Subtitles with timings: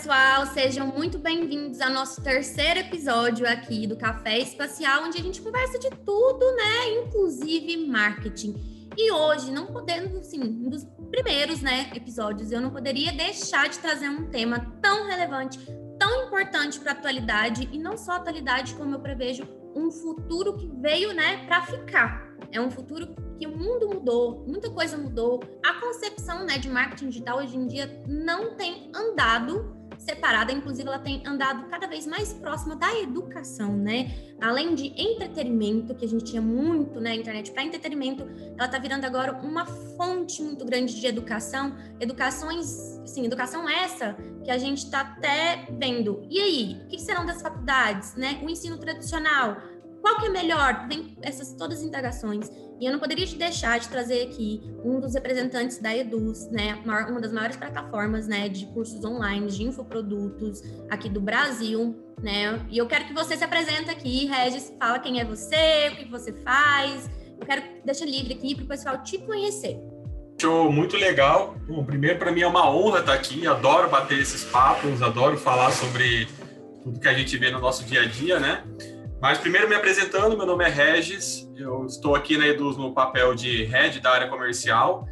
[0.00, 5.42] pessoal, sejam muito bem-vindos ao nosso terceiro episódio aqui do Café Espacial, onde a gente
[5.42, 7.04] conversa de tudo, né?
[7.04, 8.88] Inclusive marketing.
[8.96, 13.78] E hoje, não podendo, assim, um dos primeiros, né, episódios, eu não poderia deixar de
[13.78, 15.58] trazer um tema tão relevante,
[15.98, 19.46] tão importante para a atualidade, e não só a atualidade, como eu prevejo
[19.76, 22.26] um futuro que veio, né, para ficar.
[22.50, 25.40] É um futuro que o mundo mudou, muita coisa mudou.
[25.62, 30.98] A concepção, né, de marketing digital hoje em dia não tem andado separada, inclusive ela
[30.98, 34.10] tem andado cada vez mais próxima da educação, né?
[34.40, 38.78] Além de entretenimento, que a gente tinha muito na né, internet para entretenimento, ela está
[38.78, 44.84] virando agora uma fonte muito grande de educação, educações, sim, educação essa que a gente
[44.84, 46.26] está até vendo.
[46.30, 48.40] E aí, o que serão das faculdades, né?
[48.42, 49.58] O ensino tradicional,
[50.00, 50.86] qual que é melhor?
[50.88, 52.50] Vem essas todas as integrações.
[52.80, 57.20] E eu não poderia deixar de trazer aqui um dos representantes da Eduz, né, uma
[57.20, 62.58] das maiores plataformas, né, de cursos online, de infoprodutos aqui do Brasil, né?
[62.70, 66.10] E eu quero que você se apresente aqui, Regis, fala quem é você, o que
[66.10, 67.08] você faz.
[67.38, 69.78] Eu quero deixar livre aqui para o pessoal te conhecer.
[70.40, 71.56] Show, muito legal.
[71.68, 73.46] Bom, primeiro, para mim é uma honra estar aqui.
[73.46, 76.26] Adoro bater esses papos, adoro falar sobre
[76.82, 78.64] tudo que a gente vê no nosso dia a dia, né?
[79.20, 83.34] Mas primeiro me apresentando, meu nome é Regis, eu estou aqui na Eduz no papel
[83.34, 85.06] de head da área comercial.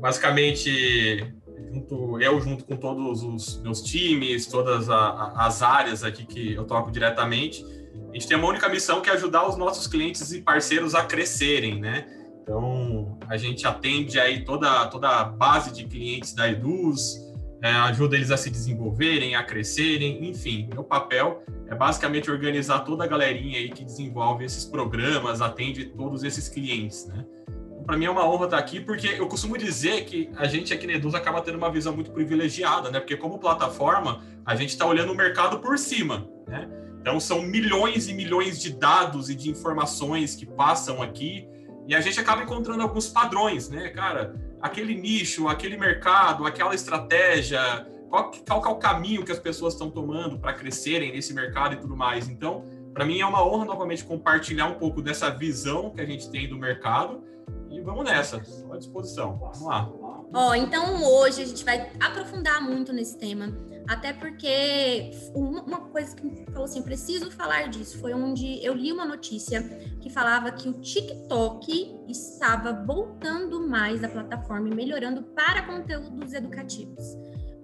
[0.00, 1.32] Basicamente,
[1.72, 6.64] junto, eu junto com todos os meus times, todas a, as áreas aqui que eu
[6.64, 7.64] toco diretamente,
[8.10, 11.04] a gente tem uma única missão que é ajudar os nossos clientes e parceiros a
[11.04, 12.06] crescerem, né?
[12.42, 17.23] Então, a gente atende aí toda, toda a base de clientes da Eduz,
[17.64, 23.04] é, ajuda eles a se desenvolverem, a crescerem, enfim, meu papel é basicamente organizar toda
[23.04, 27.24] a galerinha aí que desenvolve esses programas, atende todos esses clientes, né?
[27.48, 30.74] Então, para mim é uma honra estar aqui, porque eu costumo dizer que a gente
[30.74, 33.00] aqui na Eduz acaba tendo uma visão muito privilegiada, né?
[33.00, 36.68] Porque como plataforma, a gente está olhando o mercado por cima, né?
[37.00, 41.48] Então são milhões e milhões de dados e de informações que passam aqui
[41.86, 44.34] e a gente acaba encontrando alguns padrões, né, cara?
[44.64, 47.60] aquele nicho, aquele mercado, aquela estratégia,
[48.08, 51.76] qual, qual é o caminho que as pessoas estão tomando para crescerem nesse mercado e
[51.76, 52.30] tudo mais.
[52.30, 56.30] Então, para mim é uma honra novamente compartilhar um pouco dessa visão que a gente
[56.30, 57.22] tem do mercado
[57.70, 59.36] e vamos nessa, estou à disposição.
[59.36, 59.86] Vamos lá.
[60.32, 63.52] Ó, oh, então hoje a gente vai aprofundar muito nesse tema
[63.88, 69.04] até porque uma coisa que falou assim, preciso falar disso, foi onde eu li uma
[69.04, 69.62] notícia
[70.00, 77.16] que falava que o TikTok estava voltando mais a plataforma e melhorando para conteúdos educativos.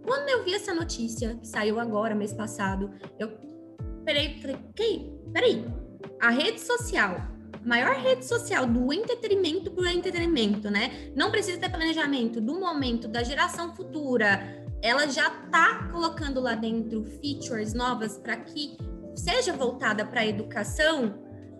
[0.05, 3.31] Quando eu vi essa notícia, que saiu agora, mês passado, eu
[4.05, 5.65] peraí, falei, ok, peraí,
[6.21, 7.17] a rede social
[7.65, 11.11] maior rede social do entretenimento para entretenimento, né?
[11.15, 17.05] Não precisa ter planejamento do momento, da geração futura, ela já está colocando lá dentro
[17.05, 18.77] features novas para que
[19.15, 21.15] seja voltada para a educação,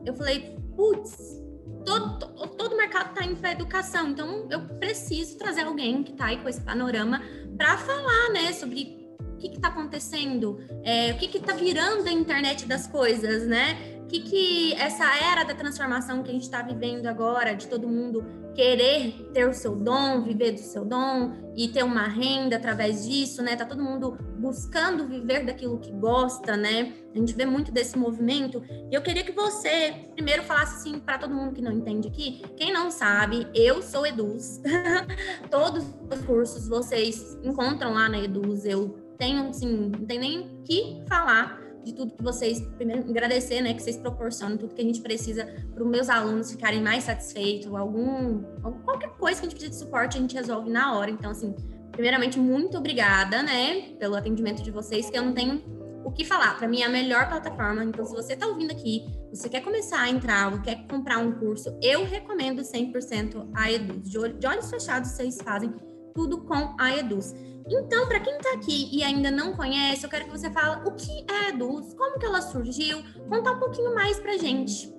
[0.05, 1.41] eu falei, putz,
[1.85, 2.19] todo,
[2.57, 6.39] todo mercado está indo para a educação, então eu preciso trazer alguém que está aí
[6.39, 7.21] com esse panorama
[7.57, 12.67] para falar, né, sobre o que está acontecendo, é, o que está virando a internet
[12.67, 14.00] das coisas, né?
[14.11, 18.27] Que, que essa era da transformação que a gente está vivendo agora, de todo mundo
[18.57, 23.41] querer ter o seu dom, viver do seu dom e ter uma renda através disso,
[23.41, 23.55] né?
[23.55, 26.93] Tá todo mundo buscando viver daquilo que gosta, né?
[27.15, 28.65] A gente vê muito desse movimento.
[28.91, 32.43] E eu queria que você primeiro falasse assim para todo mundo que não entende aqui.
[32.57, 34.61] Quem não sabe, eu sou Eduz.
[35.49, 38.65] Todos os cursos vocês encontram lá na Eduz.
[38.65, 43.75] Eu tenho assim, não tem nem que falar de tudo que vocês, primeiro agradecer, né,
[43.75, 47.73] que vocês proporcionam, tudo que a gente precisa para os meus alunos ficarem mais satisfeitos,
[47.75, 48.43] algum,
[48.85, 51.11] qualquer coisa que a gente precisa de suporte, a gente resolve na hora.
[51.11, 51.55] Então, assim,
[51.93, 55.63] primeiramente, muito obrigada, né, pelo atendimento de vocês, que eu não tenho
[56.05, 56.57] o que falar.
[56.57, 57.85] Para mim é a melhor plataforma.
[57.85, 61.33] Então, se você está ouvindo aqui, você quer começar a entrar ou quer comprar um
[61.33, 64.11] curso, eu recomendo 100% a Eduz.
[64.11, 65.73] De olhos fechados, vocês fazem
[66.15, 67.35] tudo com a Eduz.
[67.69, 70.93] Então, para quem está aqui e ainda não conhece, eu quero que você fale o
[70.93, 74.93] que é a Eduz, como que ela surgiu, contar um pouquinho mais para gente.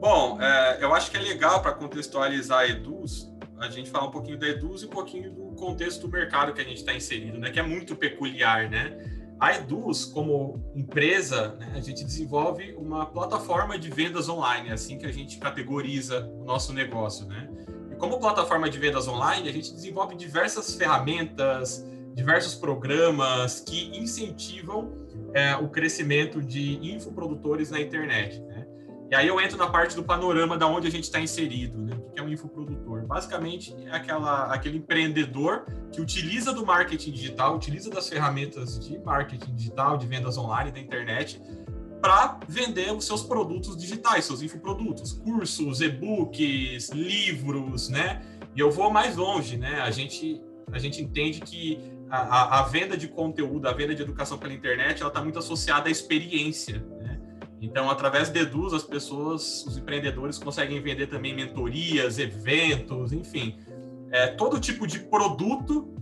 [0.00, 4.10] Bom, é, eu acho que é legal para contextualizar a Eduz, a gente falar um
[4.10, 7.38] pouquinho da Eduz e um pouquinho do contexto do mercado que a gente está inserido,
[7.38, 7.50] né?
[7.50, 8.98] Que é muito peculiar, né?
[9.38, 14.98] A Eduz, como empresa, né, a gente desenvolve uma plataforma de vendas online, é assim
[14.98, 17.48] que a gente categoriza o nosso negócio, né?
[17.90, 24.92] E como plataforma de vendas online, a gente desenvolve diversas ferramentas, diversos programas que incentivam
[25.34, 28.40] é, o crescimento de infoprodutores na internet.
[28.40, 28.66] Né?
[29.12, 31.94] E aí eu entro na parte do panorama da onde a gente está inserido, né?
[31.94, 33.06] O que é um infoprodutor?
[33.06, 39.54] Basicamente é aquela, aquele empreendedor que utiliza do marketing digital, utiliza das ferramentas de marketing
[39.54, 41.42] digital, de vendas online da internet,
[42.00, 48.22] para vender os seus produtos digitais, seus infoprodutos, cursos, e-books, livros, né?
[48.56, 49.82] E eu vou mais longe, né?
[49.82, 50.42] A gente,
[50.72, 51.78] a gente entende que
[52.16, 55.88] a, a, venda de conteúdo, a venda de educação pela internet, ela está muito associada
[55.88, 56.84] à experiência,
[57.62, 63.56] então, através do Deduz, as pessoas, os empreendedores conseguem vender também mentorias, eventos, enfim,
[64.10, 65.94] é, todo tipo de produto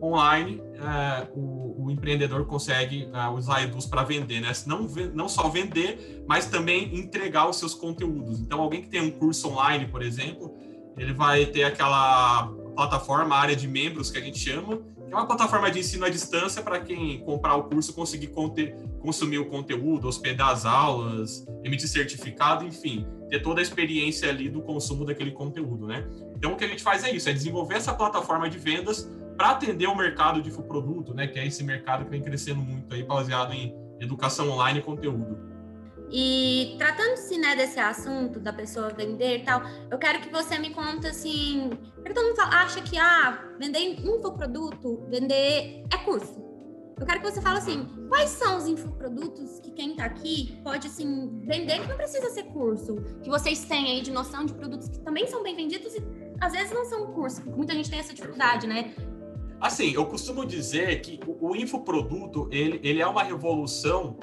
[0.00, 4.52] online é, o, o, empreendedor consegue é, usar Eduz para vender, né?
[4.66, 4.82] Não,
[5.14, 8.38] não só vender, mas também entregar os seus conteúdos.
[8.40, 10.54] Então, alguém que tem um curso online, por exemplo,
[10.98, 14.80] ele vai ter aquela plataforma, área de membros que a gente chama,
[15.10, 19.38] é uma plataforma de ensino à distância para quem comprar o curso conseguir conter, consumir
[19.38, 25.04] o conteúdo, hospedar as aulas, emitir certificado, enfim, ter toda a experiência ali do consumo
[25.04, 26.08] daquele conteúdo, né?
[26.36, 29.50] Então, o que a gente faz é isso, é desenvolver essa plataforma de vendas para
[29.50, 31.26] atender o mercado de infoproduto, né?
[31.26, 35.49] Que é esse mercado que vem crescendo muito aí, baseado em educação online e conteúdo.
[36.12, 40.70] E tratando-se né, desse assunto da pessoa vender e tal, eu quero que você me
[40.70, 46.50] conte assim, porque todo mundo acha que ah, vender infoproduto, vender é curso.
[46.98, 50.86] Eu quero que você fale assim, quais são os infoprodutos que quem está aqui pode
[50.86, 54.88] assim vender que não precisa ser curso, que vocês têm aí de noção de produtos
[54.88, 56.02] que também são bem vendidos e
[56.40, 58.94] às vezes não são curso, muita gente tem essa dificuldade, né?
[59.60, 64.18] Assim, eu costumo dizer que o, o infoproduto, ele, ele é uma revolução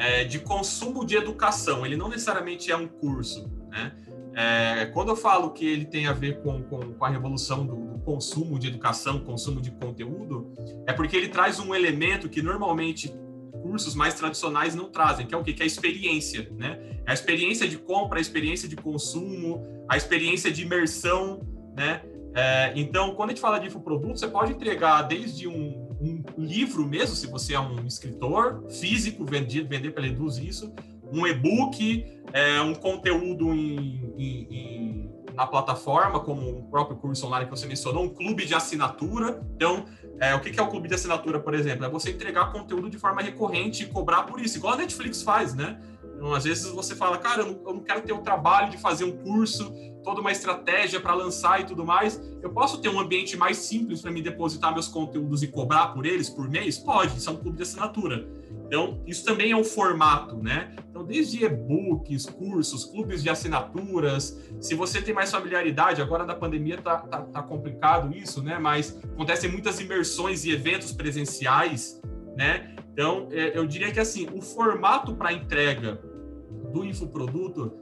[0.00, 3.92] é, de consumo de educação, ele não necessariamente é um curso, né?
[4.34, 7.74] É, quando eu falo que ele tem a ver com, com, com a revolução do,
[7.74, 10.54] do, consumo de educação, consumo de conteúdo,
[10.86, 13.12] é porque ele traz um elemento que normalmente
[13.62, 15.52] cursos mais tradicionais não trazem, que é o quê?
[15.52, 16.80] Que é a experiência, né?
[17.04, 21.40] É a experiência de compra, a experiência de consumo, a experiência de imersão,
[21.76, 22.02] né?
[22.34, 25.79] É, então, quando a gente fala de infoproduto, você pode entregar desde um, um,
[26.40, 30.72] livro mesmo, se você é um escritor físico, vendido, vender pela Eduz isso,
[31.12, 37.46] um e-book, é, um conteúdo em, em, em, na plataforma, como o próprio curso online
[37.46, 39.40] que você mencionou, um clube de assinatura.
[39.56, 39.84] Então,
[40.20, 41.84] é, o que é o clube de assinatura, por exemplo?
[41.84, 45.54] É você entregar conteúdo de forma recorrente e cobrar por isso, igual a Netflix faz,
[45.54, 45.80] né?
[46.14, 48.76] Então, às vezes você fala, cara, eu não, eu não quero ter o trabalho de
[48.76, 49.72] fazer um curso,
[50.02, 52.20] toda uma estratégia para lançar e tudo mais.
[52.42, 56.06] Eu posso ter um ambiente mais simples para me depositar meus conteúdos e cobrar por
[56.06, 56.78] eles por mês?
[56.78, 58.28] Pode, isso é um clube de assinatura.
[58.66, 60.76] Então, isso também é um formato, né?
[60.88, 66.80] Então, desde e-books, cursos, clubes de assinaturas, se você tem mais familiaridade, agora na pandemia
[66.80, 68.58] tá, tá, tá complicado isso, né?
[68.60, 72.00] Mas acontecem muitas imersões e eventos presenciais,
[72.36, 72.76] né?
[72.92, 76.00] Então, é, eu diria que assim, o formato para entrega
[76.72, 77.76] do infoproduto,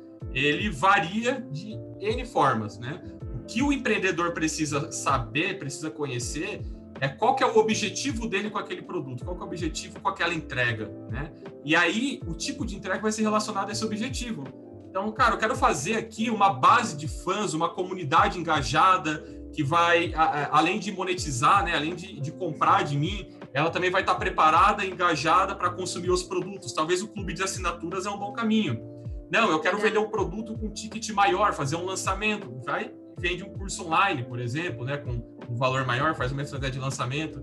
[0.44, 3.00] ele varia de N formas, né?
[3.34, 6.62] O que o empreendedor precisa saber, precisa conhecer,
[7.00, 10.00] é qual que é o objetivo dele com aquele produto, qual que é o objetivo
[10.00, 11.32] com aquela entrega, né?
[11.64, 14.44] E aí, o tipo de entrega vai ser relacionado a esse objetivo.
[14.90, 20.12] Então, cara, eu quero fazer aqui uma base de fãs, uma comunidade engajada, que vai,
[20.50, 24.84] além de monetizar, né, além de, de comprar de mim, ela também vai estar preparada,
[24.84, 26.72] engajada para consumir os produtos.
[26.72, 28.97] Talvez o clube de assinaturas é um bom caminho.
[29.30, 29.80] Não, eu quero é.
[29.80, 32.60] vender um produto com ticket maior, fazer um lançamento.
[32.64, 35.10] Vai vende um curso online, por exemplo, né, com
[35.48, 37.42] um valor maior, faz uma estratégia de lançamento.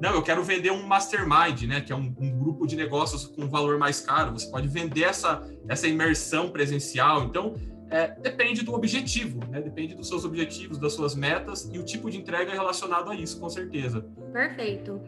[0.00, 3.42] Não, eu quero vender um mastermind, né, que é um, um, grupo de negócios com
[3.42, 4.32] um valor mais caro.
[4.32, 7.24] Você pode vender essa, essa imersão presencial.
[7.24, 7.56] Então,
[7.90, 9.62] é, depende do objetivo, né?
[9.62, 13.40] Depende dos seus objetivos, das suas metas e o tipo de entrega relacionado a isso,
[13.40, 14.06] com certeza.
[14.32, 15.00] Perfeito.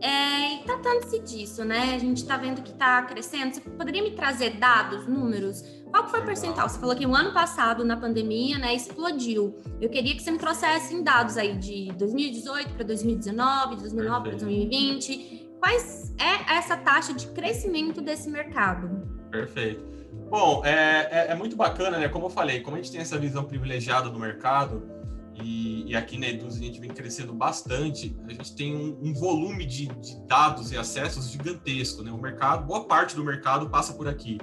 [0.00, 1.94] É, e tratando-se disso, né?
[1.94, 3.54] A gente está vendo que está crescendo.
[3.54, 5.62] Você poderia me trazer dados, números?
[5.90, 6.68] Qual foi o percentual?
[6.68, 9.58] Você falou que o ano passado, na pandemia, né, explodiu.
[9.80, 14.30] Eu queria que você me trouxesse em dados aí de 2018 para 2019, de 2009
[14.30, 15.48] para 2020.
[15.58, 19.08] Quais é essa taxa de crescimento desse mercado?
[19.30, 19.84] Perfeito.
[20.28, 22.08] Bom, é, é, é muito bacana, né?
[22.08, 24.95] Como eu falei, como a gente tem essa visão privilegiada do mercado,
[25.42, 29.14] e, e, aqui na Eduz a gente vem crescendo bastante, a gente tem um, um
[29.14, 32.10] volume de, de, dados e acessos gigantesco, né?
[32.10, 34.38] O mercado, boa parte do mercado passa por aqui.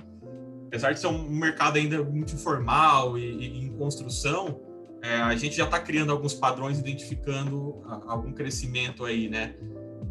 [0.67, 4.59] Apesar de ser um mercado ainda muito informal e, e em construção,
[5.03, 9.55] é, a gente já está criando alguns padrões, identificando algum crescimento aí, né?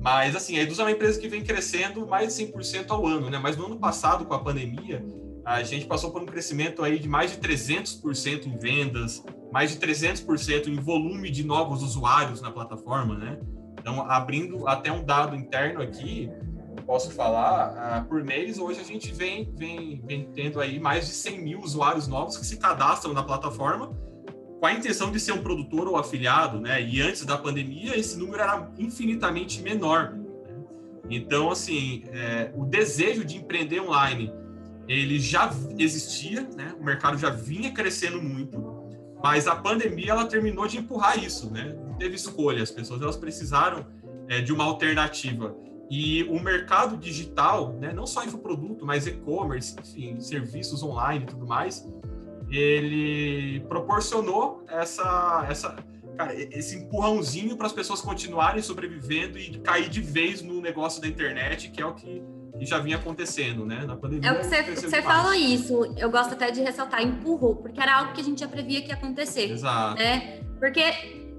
[0.01, 3.31] Mas, assim, a Eduz é uma empresa que vem crescendo mais de 100% ao ano,
[3.31, 3.39] né?
[3.39, 5.05] Mas no ano passado, com a pandemia,
[5.45, 9.23] a gente passou por um crescimento aí de mais de 300% em vendas,
[9.53, 13.39] mais de 300% em volume de novos usuários na plataforma, né?
[13.79, 16.31] Então, abrindo até um dado interno aqui,
[16.87, 21.13] posso falar, uh, por mês, hoje a gente vem, vem, vem tendo aí mais de
[21.13, 23.95] 100 mil usuários novos que se cadastram na plataforma
[24.59, 26.81] com a intenção de ser um produtor ou afiliado, né?
[26.81, 30.13] E antes da pandemia, esse número era infinitamente menor.
[30.13, 30.25] Né?
[31.11, 34.33] Então, assim, é, o desejo de empreender online,
[34.87, 36.75] ele já existia, né?
[36.81, 38.82] O mercado já vinha crescendo muito,
[39.23, 41.77] mas a pandemia, ela terminou de empurrar isso, né?
[41.87, 43.87] Não teve escolha, as pessoas, elas precisaram
[44.29, 45.55] é, de uma alternativa.
[45.91, 51.47] E o mercado digital, né, não só infoproduto, mas e-commerce, enfim, serviços online e tudo
[51.47, 51.87] mais,
[52.51, 55.77] ele proporcionou essa, essa,
[56.17, 61.09] cara, esse empurrãozinho para as pessoas continuarem sobrevivendo e cair de vez no negócio da
[61.09, 62.23] internet, que é o que,
[62.63, 63.85] que já vinha acontecendo, né?
[63.85, 64.31] Na pandemia.
[64.31, 67.97] É o que você, você falou isso, eu gosto até de ressaltar, empurrou, porque era
[67.97, 69.51] algo que a gente já previa que ia acontecer.
[69.51, 69.99] Exato.
[69.99, 70.41] Né?
[70.61, 70.83] Porque,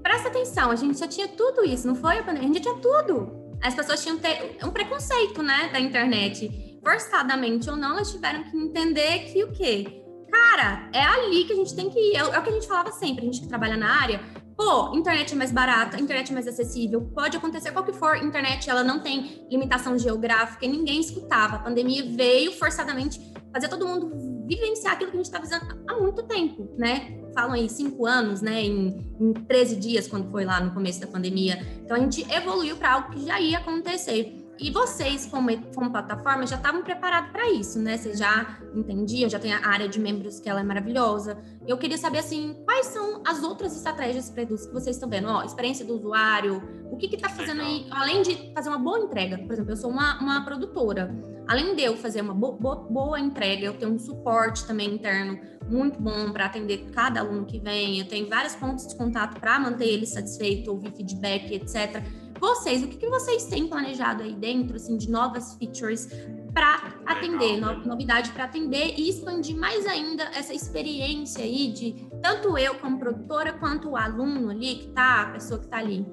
[0.02, 2.50] presta atenção, a gente já tinha tudo isso, não foi a pandemia?
[2.50, 3.32] A gente já tinha tudo.
[3.62, 6.78] As pessoas tinham ter um preconceito, né, da internet.
[6.84, 10.02] Forçadamente ou não, elas tiveram que entender que o quê?
[10.30, 12.16] Cara, é ali que a gente tem que ir.
[12.16, 14.20] É, é o que a gente falava sempre, a gente que trabalha na área.
[14.56, 18.70] Pô, internet é mais barata, internet é mais acessível, pode acontecer qual que for, internet
[18.70, 21.56] ela não tem limitação geográfica e ninguém escutava.
[21.56, 23.20] A pandemia veio forçadamente
[23.52, 27.20] fazer todo mundo vivenciar aquilo que a gente está visando há muito tempo, né?
[27.34, 28.62] Falam aí cinco anos, né?
[28.62, 31.64] Em, em 13 dias, quando foi lá no começo da pandemia.
[31.82, 34.43] Então a gente evoluiu para algo que já ia acontecer.
[34.58, 37.96] E vocês, como, como plataforma, já estavam preparados para isso, né?
[37.96, 41.36] Vocês já entendiam, já tem a área de membros que ela é maravilhosa.
[41.66, 45.28] Eu queria saber, assim, quais são as outras estratégias para que vocês estão vendo?
[45.28, 49.38] Ó, experiência do usuário, o que está fazendo aí, além de fazer uma boa entrega?
[49.38, 51.12] Por exemplo, eu sou uma, uma produtora.
[51.48, 55.38] Além de eu fazer uma bo bo boa entrega, eu tenho um suporte também interno
[55.68, 57.98] muito bom para atender cada aluno que vem.
[57.98, 62.02] Eu tenho vários pontos de contato para manter ele satisfeito, ouvir feedback, etc
[62.40, 66.08] vocês, o que, que vocês têm planejado aí dentro, assim, de novas features
[66.52, 72.56] para atender, no, novidade para atender e expandir mais ainda essa experiência aí de tanto
[72.56, 76.06] eu como produtora quanto o aluno ali que tá, a pessoa que está ali.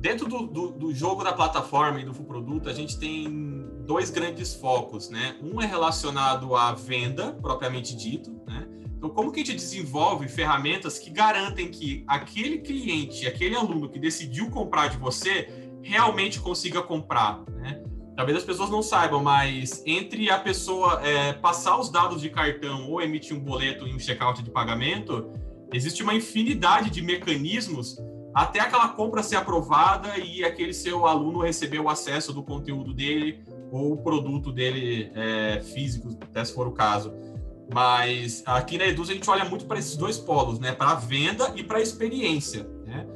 [0.00, 4.54] Dentro do, do, do, jogo da plataforma e do produto, a gente tem dois grandes
[4.54, 5.36] focos, né?
[5.42, 8.68] Um é relacionado à venda, propriamente dito, né?
[9.04, 13.98] Então, como que a gente desenvolve ferramentas que garantem que aquele cliente, aquele aluno que
[13.98, 15.46] decidiu comprar de você,
[15.82, 17.82] realmente consiga comprar, né?
[18.16, 22.90] Talvez as pessoas não saibam, mas entre a pessoa é, passar os dados de cartão
[22.90, 25.30] ou emitir um boleto em um checkout de pagamento,
[25.70, 27.98] existe uma infinidade de mecanismos
[28.34, 33.44] até aquela compra ser aprovada e aquele seu aluno receber o acesso do conteúdo dele
[33.70, 36.08] ou o produto dele é, físico,
[36.42, 37.12] se for o caso.
[37.72, 40.72] Mas aqui na Eduz a gente olha muito para esses dois polos, né?
[40.72, 43.06] Para a venda e para a experiência, né?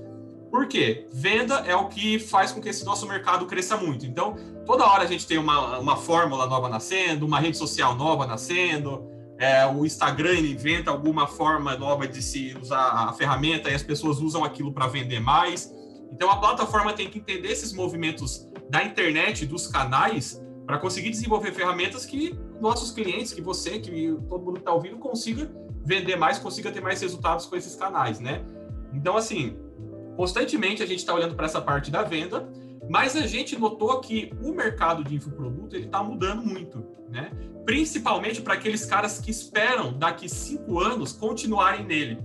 [0.51, 1.07] Por quê?
[1.13, 4.07] Venda é o que faz com que esse nosso mercado cresça muito.
[4.07, 8.27] Então, toda hora a gente tem uma, uma fórmula nova nascendo, uma rede social nova
[8.27, 9.07] nascendo,
[9.39, 14.19] é, o Instagram inventa alguma forma nova de se usar a ferramenta e as pessoas
[14.19, 15.73] usam aquilo para vender mais.
[16.11, 21.53] Então, a plataforma tem que entender esses movimentos da internet, dos canais, para conseguir desenvolver
[21.53, 25.51] ferramentas que nossos clientes, que você, que todo mundo está ouvindo, consiga
[25.85, 28.45] vender mais, consiga ter mais resultados com esses canais, né?
[28.93, 29.57] Então, assim,
[30.17, 32.49] constantemente a gente está olhando para essa parte da venda,
[32.89, 37.31] mas a gente notou que o mercado de infoproduto ele está mudando muito, né?
[37.65, 42.19] Principalmente para aqueles caras que esperam daqui cinco anos continuarem nele,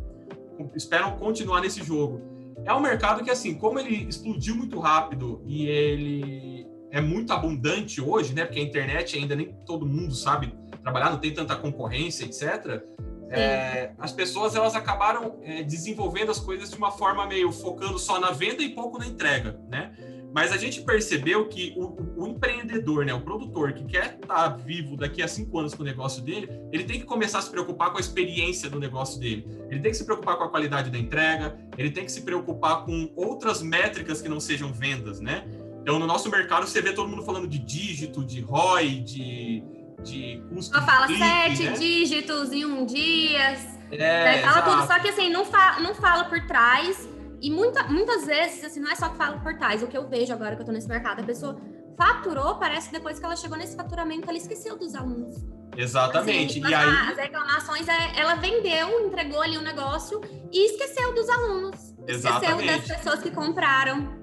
[0.75, 2.21] esperam continuar nesse jogo.
[2.65, 6.52] É um mercado que, assim, como ele explodiu muito rápido e ele
[6.93, 8.45] é muito abundante hoje, né?
[8.45, 12.83] Porque a internet ainda nem todo mundo sabe trabalhar, não tem tanta concorrência, etc.
[13.31, 18.19] É, as pessoas elas acabaram é, desenvolvendo as coisas de uma forma meio focando só
[18.19, 19.91] na venda e pouco na entrega, né?
[20.31, 24.47] Mas a gente percebeu que o, o empreendedor, né, o produtor que quer estar tá
[24.49, 27.49] vivo daqui a cinco anos com o negócio dele, ele tem que começar a se
[27.49, 29.47] preocupar com a experiência do negócio dele.
[29.69, 32.83] Ele tem que se preocupar com a qualidade da entrega, ele tem que se preocupar
[32.83, 35.45] com outras métricas que não sejam vendas, né?
[35.83, 39.61] Então, no nosso mercado, você vê todo mundo falando de dígito, de ROI, de,
[40.01, 40.73] de custo.
[40.73, 41.71] Só fala clique, sete né?
[41.73, 43.57] dígitos em um dia.
[43.91, 44.71] É, fala exato.
[44.71, 47.07] tudo, só que assim, não, fa não fala por trás.
[47.41, 49.83] E muita, muitas vezes, assim, não é só que fala por trás.
[49.83, 51.59] O que eu vejo agora que eu tô nesse mercado, a pessoa
[51.97, 55.35] faturou, parece que depois que ela chegou nesse faturamento, ela esqueceu dos alunos.
[55.75, 56.61] Exatamente.
[56.61, 57.11] Assim, e aí...
[57.11, 61.93] As reclamações, é, ela vendeu, entregou ali o um negócio e esqueceu dos alunos.
[62.07, 62.63] Exatamente.
[62.63, 64.22] Esqueceu das pessoas que compraram.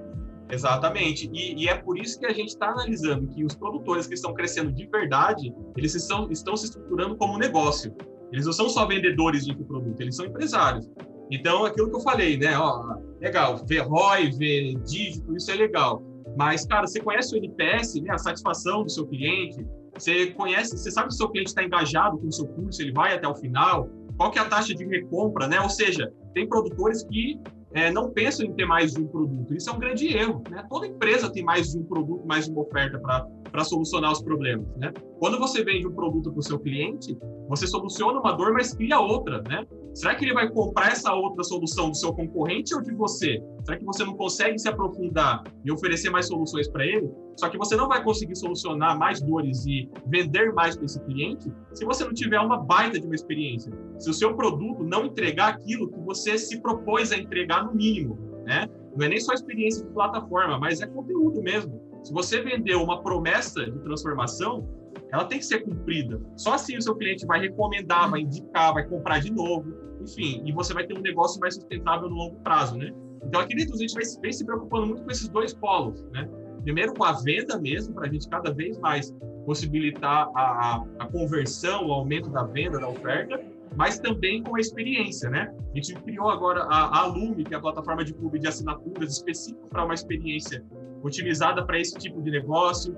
[0.51, 1.31] Exatamente.
[1.33, 4.35] E, e, é por isso que a gente está analisando que os produtores que estão
[4.35, 7.95] crescendo de verdade, eles estão, estão se estruturando como negócio.
[8.33, 10.89] Eles não são só vendedores de produto, eles são empresários.
[11.31, 12.59] Então, aquilo que eu falei, né?
[12.59, 16.03] Ó, legal, ver ROI, ver dígito, isso é legal.
[16.37, 18.13] Mas, cara, você conhece o NPS, né?
[18.13, 19.65] A satisfação do seu cliente.
[19.97, 22.93] Você conhece, você sabe que o seu cliente está engajado com o seu curso, ele
[22.93, 23.89] vai até o final.
[24.17, 25.61] Qual que é a taxa de recompra, né?
[25.61, 27.39] Ou seja, tem produtores que
[27.73, 29.55] é, não pensam em ter mais um produto.
[29.55, 30.43] Isso é um grande erro.
[30.51, 30.65] Né?
[30.69, 33.27] Toda empresa tem mais um produto, mais uma oferta para
[33.65, 34.67] solucionar os problemas.
[34.77, 34.93] Né?
[35.19, 37.17] Quando você vende um produto para o seu cliente,
[37.49, 39.43] você soluciona uma dor, mas cria outra.
[39.43, 39.67] Né?
[39.95, 43.43] Será que ele vai comprar essa outra solução do seu concorrente ou de você?
[43.65, 47.11] Será que você não consegue se aprofundar e oferecer mais soluções para ele?
[47.37, 51.51] Só que você não vai conseguir solucionar mais dores e vender mais para esse cliente
[51.73, 53.73] se você não tiver uma baita de uma experiência.
[53.99, 58.17] Se o seu produto não entregar aquilo que você se propôs a entregar no mínimo,
[58.45, 58.69] né?
[58.97, 61.90] Não é nem só experiência de plataforma, mas é conteúdo mesmo.
[62.03, 64.69] Se você vendeu uma promessa de transformação,
[65.13, 66.21] ela tem que ser cumprida.
[66.37, 70.53] Só assim o seu cliente vai recomendar, vai indicar, vai comprar de novo, enfim, e
[70.53, 72.91] você vai ter um negócio mais sustentável no longo prazo, né?
[73.23, 76.29] Então, aqui dentro a gente vai, vem se preocupando muito com esses dois polos, né?
[76.63, 79.15] Primeiro com a venda mesmo, para a gente cada vez mais
[79.45, 83.41] possibilitar a, a, conversão, o aumento da venda, da oferta,
[83.77, 85.53] mas também com a experiência, né?
[85.73, 89.13] A gente criou agora a, a Alume, que é a plataforma de clube de assinaturas
[89.13, 90.65] específica para uma experiência
[91.03, 92.97] otimizada para esse tipo de negócio,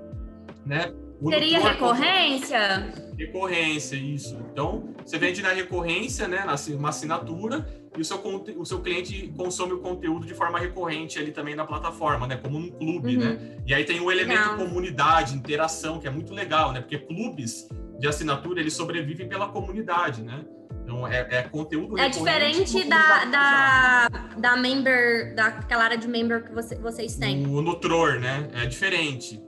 [0.65, 0.93] né?
[1.21, 2.93] O Seria recorrência?
[3.17, 4.37] Recorrência, isso.
[4.51, 7.65] Então, você vende na recorrência, né, uma assinatura,
[7.97, 8.17] e o seu,
[8.57, 12.35] o seu cliente consome o conteúdo de forma recorrente ali também na plataforma, né?
[12.37, 13.25] Como num clube, né?
[13.25, 13.33] uhum.
[13.33, 13.57] né?
[13.67, 14.57] E aí tem o elemento legal.
[14.57, 16.81] comunidade, interação, que é muito legal, né?
[16.81, 20.43] Porque clubes de assinatura, eles sobrevivem pela comunidade, né?
[20.83, 26.53] Então, é, é conteúdo É diferente da, da, da member, daquela área de member que
[26.53, 27.47] você, vocês têm.
[27.47, 28.49] O Nutror, né?
[28.53, 29.41] É diferente.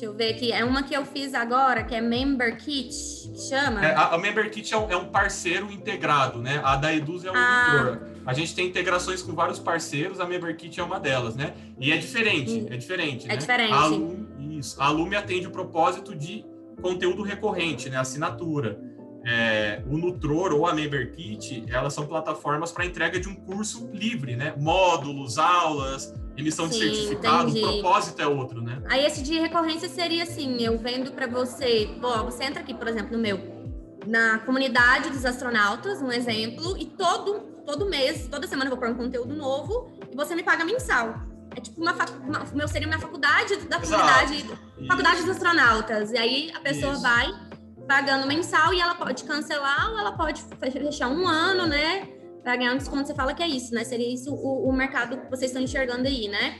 [0.00, 0.50] Deixa eu ver aqui.
[0.50, 2.94] É uma que eu fiz agora, que é Member Kit,
[3.34, 3.84] que chama.
[3.84, 6.58] É, a, a, Member Kit é um, é um, parceiro integrado, né?
[6.64, 7.98] A da Eduz é um ah.
[8.24, 11.52] A gente tem integrações com vários parceiros, a Member Kit é uma delas, né?
[11.78, 13.26] E é diferente, é diferente.
[13.26, 13.36] É né?
[13.36, 13.74] diferente.
[13.74, 14.80] A Lume, isso.
[14.80, 16.46] A Lume atende o propósito de
[16.80, 17.98] conteúdo recorrente, né?
[17.98, 18.80] Assinatura.
[19.24, 23.90] É, o Nutror ou a Member Kit, elas são plataformas para entrega de um curso
[23.92, 24.54] livre, né?
[24.58, 27.64] Módulos, aulas, emissão Sim, de certificado, entendi.
[27.64, 28.82] o propósito é outro, né?
[28.88, 32.88] Aí esse de recorrência seria assim, eu vendo para você, bom, você entra aqui, por
[32.88, 33.38] exemplo, no meu,
[34.06, 38.90] na comunidade dos astronautas, um exemplo, e todo, todo mês, toda semana eu vou pôr
[38.90, 41.14] um conteúdo novo e você me paga mensal.
[41.54, 44.44] É tipo uma, uma meu seria minha faculdade da comunidade,
[44.86, 46.12] faculdade dos astronautas.
[46.12, 47.02] E aí a pessoa Isso.
[47.02, 47.49] vai
[47.90, 52.08] pagando mensal e ela pode cancelar ou ela pode fechar um ano, né?
[52.40, 53.84] para ganhar um desconto, você fala que é isso, né?
[53.84, 56.58] Seria isso o, o mercado que vocês estão enxergando aí, né?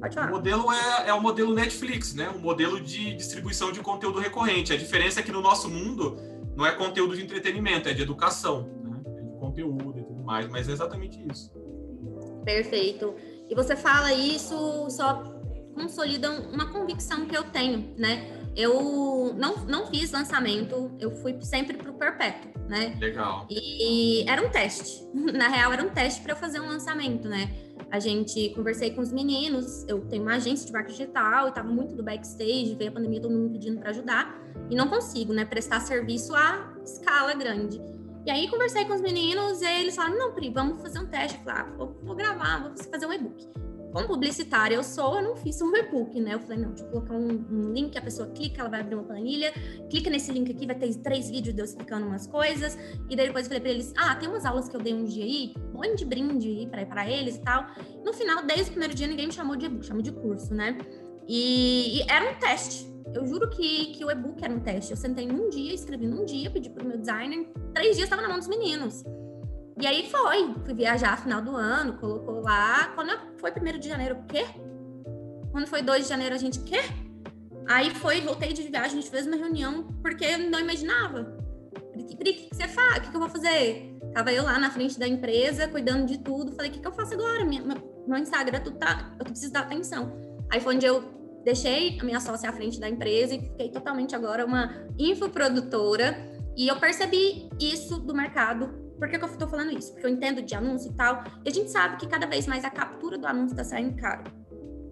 [0.00, 0.28] Pode falar.
[0.28, 2.28] O modelo é, é o modelo Netflix, né?
[2.30, 4.72] O modelo de distribuição de conteúdo recorrente.
[4.72, 6.16] A diferença é que no nosso mundo
[6.56, 9.00] não é conteúdo de entretenimento, é de educação, né?
[9.06, 11.52] É de conteúdo e tudo mais, mas é exatamente isso.
[12.44, 13.14] Perfeito.
[13.48, 15.22] E você fala isso só
[15.74, 18.39] consolida uma convicção que eu tenho, né?
[18.56, 22.96] Eu não, não fiz lançamento, eu fui sempre para o perpétuo, né?
[23.00, 23.46] Legal.
[23.48, 25.06] E era um teste.
[25.14, 27.48] Na real, era um teste para eu fazer um lançamento, né?
[27.90, 31.68] A gente conversei com os meninos, eu tenho uma agência de marketing digital e estava
[31.68, 35.44] muito do backstage, veio a pandemia, todo mundo pedindo para ajudar, e não consigo, né,
[35.44, 37.80] prestar serviço a escala grande.
[38.24, 41.38] E aí conversei com os meninos e eles falaram: não, Pri, vamos fazer um teste.
[41.38, 43.48] Eu falei, ah, vou, vou gravar, vou fazer um e-book
[43.92, 46.34] como publicitária eu sou, eu não fiz um e-book, né?
[46.34, 48.94] Eu falei, não, deixa eu colocar um, um, link, a pessoa clica, ela vai abrir
[48.94, 49.52] uma planilha,
[49.90, 53.26] clica nesse link aqui, vai ter três vídeos de eu explicando umas coisas, e daí
[53.26, 55.54] depois eu falei pra eles, ah, tem umas aulas que eu dei um dia aí,
[55.72, 57.66] põe de brinde aí pra, pra eles e tal.
[58.04, 60.78] No final, desde o primeiro dia, ninguém me chamou de e-book, chamou de curso, né?
[61.26, 62.88] E, e era um teste.
[63.14, 64.92] Eu juro que, que o e-book era um teste.
[64.92, 68.28] Eu sentei num dia, escrevi num dia, pedi pro meu designer, três dias estava na
[68.28, 69.04] mão dos meninos.
[69.80, 72.88] E aí foi, fui viajar no final do ano, colocou lá.
[72.94, 74.44] Quando foi primeiro de janeiro, o quê?
[75.50, 76.80] Quando foi 2 de janeiro, a gente, quê?
[77.66, 81.34] Aí foi, voltei de viagem, a gente fez uma reunião, porque eu não imaginava.
[82.18, 82.98] Pri, o que você faz?
[82.98, 83.96] O que, que eu vou fazer?
[84.12, 86.52] Tava eu lá na frente da empresa, cuidando de tudo.
[86.52, 87.42] Falei, o que, que eu faço agora?
[87.44, 90.12] Minha, meu Instagram, tudo tá, eu preciso dar atenção.
[90.50, 91.02] Aí foi onde eu
[91.42, 96.18] deixei a minha sócia à frente da empresa e fiquei totalmente agora uma infoprodutora.
[96.54, 99.92] E eu percebi isso do mercado por que, que eu estou falando isso?
[99.92, 102.64] Porque eu entendo de anúncio e tal, e a gente sabe que cada vez mais
[102.66, 104.30] a captura do anúncio está saindo caro,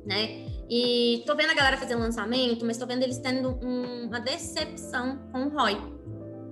[0.06, 0.46] né?
[0.68, 5.18] E tô vendo a galera fazer lançamento, mas tô vendo eles tendo um, uma decepção
[5.30, 5.76] com o ROI,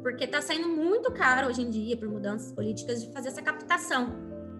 [0.03, 4.15] porque tá saindo muito caro hoje em dia, por mudanças políticas, de fazer essa captação.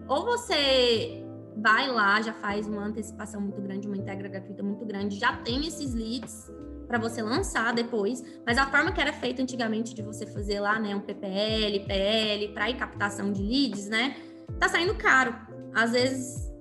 [0.07, 1.23] Ou você
[1.55, 5.67] vai lá, já faz uma antecipação muito grande, uma integra gratuita muito grande, já tem
[5.67, 6.51] esses leads
[6.87, 10.79] para você lançar depois, mas a forma que era feita antigamente de você fazer lá,
[10.79, 14.15] né, um PPL, PL, para captação de leads, né,
[14.59, 15.35] tá saindo caro.
[15.75, 16.51] Às vezes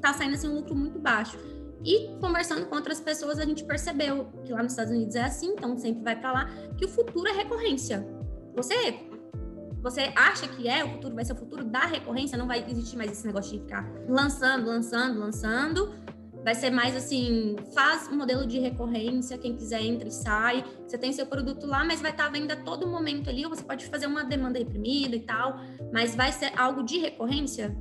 [0.00, 1.38] tá saindo assim um lucro muito baixo.
[1.84, 5.52] E conversando com outras pessoas, a gente percebeu que lá nos Estados Unidos é assim,
[5.52, 8.06] então sempre vai para lá, que o futuro é recorrência.
[8.54, 9.10] Você
[9.82, 12.96] você acha que é o futuro, vai ser o futuro da recorrência, não vai existir
[12.96, 15.92] mais esse negócio de ficar lançando, lançando, lançando.
[16.44, 20.64] Vai ser mais assim, faz um modelo de recorrência, quem quiser entra e sai.
[20.86, 23.50] Você tem seu produto lá, mas vai estar à venda a todo momento ali, ou
[23.50, 25.60] você pode fazer uma demanda reprimida e tal,
[25.92, 27.76] mas vai ser algo de recorrência?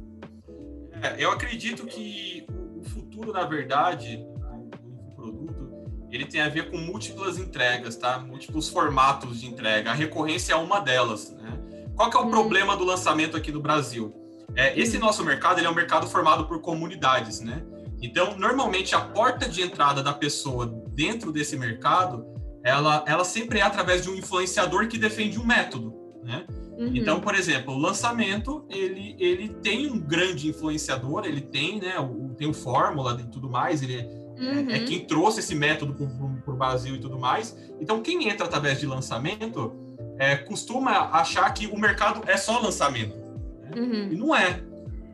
[1.02, 2.46] É, eu acredito que
[2.76, 5.72] o futuro, na verdade, do produto,
[6.12, 8.20] ele tem a ver com múltiplas entregas, tá?
[8.20, 9.90] Múltiplos formatos de entrega.
[9.90, 11.60] A recorrência é uma delas, né?
[11.96, 12.30] Qual que é o hum.
[12.30, 14.14] problema do lançamento aqui no Brasil?
[14.56, 15.00] É, esse hum.
[15.00, 17.64] nosso mercado ele é um mercado formado por comunidades, né?
[18.02, 22.26] Então, normalmente, a porta de entrada da pessoa dentro desse mercado,
[22.64, 26.46] ela, ela sempre é através de um influenciador que defende um método, né?
[26.78, 26.96] Uhum.
[26.96, 32.34] Então, por exemplo, o lançamento, ele, ele tem um grande influenciador, ele tem, né, o,
[32.36, 34.10] tem o Fórmula e tudo mais, ele é,
[34.40, 34.70] uhum.
[34.72, 37.56] é, é quem trouxe esse método para o Brasil e tudo mais.
[37.80, 39.74] Então, quem entra através de lançamento
[40.18, 43.16] é, costuma achar que o mercado é só lançamento.
[43.16, 43.72] Né?
[43.76, 44.10] Uhum.
[44.12, 44.64] E não é.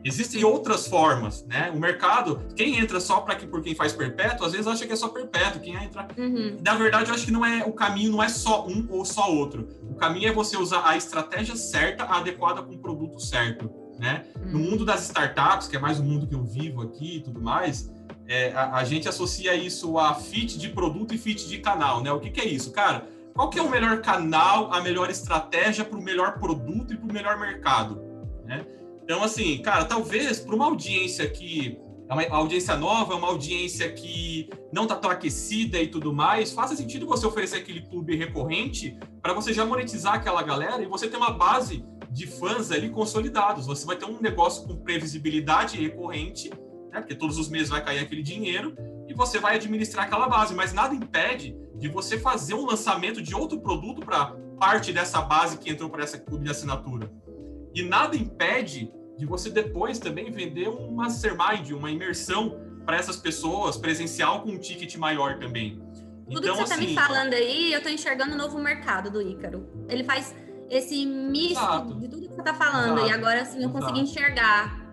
[0.08, 1.70] Existem outras formas, né?
[1.74, 4.92] O mercado, quem entra só para que por quem faz perpétuo, às vezes acha que
[4.92, 5.60] é só perpétuo.
[5.60, 6.56] Quem entra, uhum.
[6.64, 9.30] na verdade, eu acho que não é o caminho, não é só um ou só
[9.30, 9.68] outro.
[9.82, 14.24] O caminho é você usar a estratégia certa, adequada com o produto certo, né?
[14.36, 14.52] Uhum.
[14.52, 17.42] No mundo das startups, que é mais o mundo que eu vivo aqui e tudo
[17.42, 17.90] mais,
[18.26, 22.10] é, a, a, gente associa isso a fit de produto e fit de canal, né?
[22.10, 23.06] O que, que é isso, cara?
[23.38, 27.08] qual que é o melhor canal, a melhor estratégia para o melhor produto e para
[27.08, 28.07] o melhor mercado?
[29.08, 33.90] Então, assim, cara, talvez para uma audiência que é uma audiência nova, é uma audiência
[33.90, 38.98] que não está tão aquecida e tudo mais, faça sentido você oferecer aquele clube recorrente
[39.22, 43.64] para você já monetizar aquela galera e você ter uma base de fãs ali consolidados.
[43.64, 46.50] Você vai ter um negócio com previsibilidade recorrente,
[46.90, 47.00] né?
[47.00, 48.76] Porque todos os meses vai cair aquele dinheiro
[49.08, 53.34] e você vai administrar aquela base, mas nada impede de você fazer um lançamento de
[53.34, 57.10] outro produto para parte dessa base que entrou para essa clube de assinatura.
[57.74, 63.76] E nada impede de você depois também vender um mastermind, uma imersão para essas pessoas,
[63.76, 65.82] presencial com um ticket maior também.
[66.30, 68.58] Tudo então, que você está assim, me falando aí, eu estou enxergando o um novo
[68.58, 69.68] mercado do Ícaro.
[69.88, 70.34] Ele faz
[70.70, 74.00] esse misto exato, de tudo que você está falando, exato, e agora assim eu consegui
[74.00, 74.86] enxergar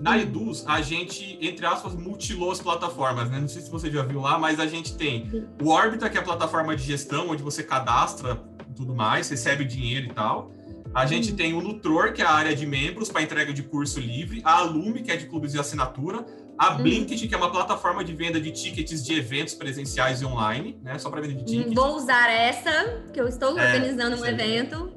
[0.00, 3.40] na Eduz, a gente, entre aspas, mutilou as plataformas, né?
[3.40, 6.20] Não sei se você já viu lá, mas a gente tem o Orbita, que é
[6.20, 8.36] a plataforma de gestão, onde você cadastra
[8.76, 10.52] tudo mais, recebe dinheiro e tal.
[10.96, 14.00] A gente tem o Nutror, que é a área de membros para entrega de curso
[14.00, 14.40] livre.
[14.42, 16.24] A Alume, que é de clubes de assinatura.
[16.56, 16.78] A hum.
[16.78, 20.98] Blinkit, que é uma plataforma de venda de tickets de eventos presenciais e online, né?
[20.98, 21.74] Só para venda de tickets.
[21.74, 24.90] Vou usar essa, que eu estou é, organizando um evento.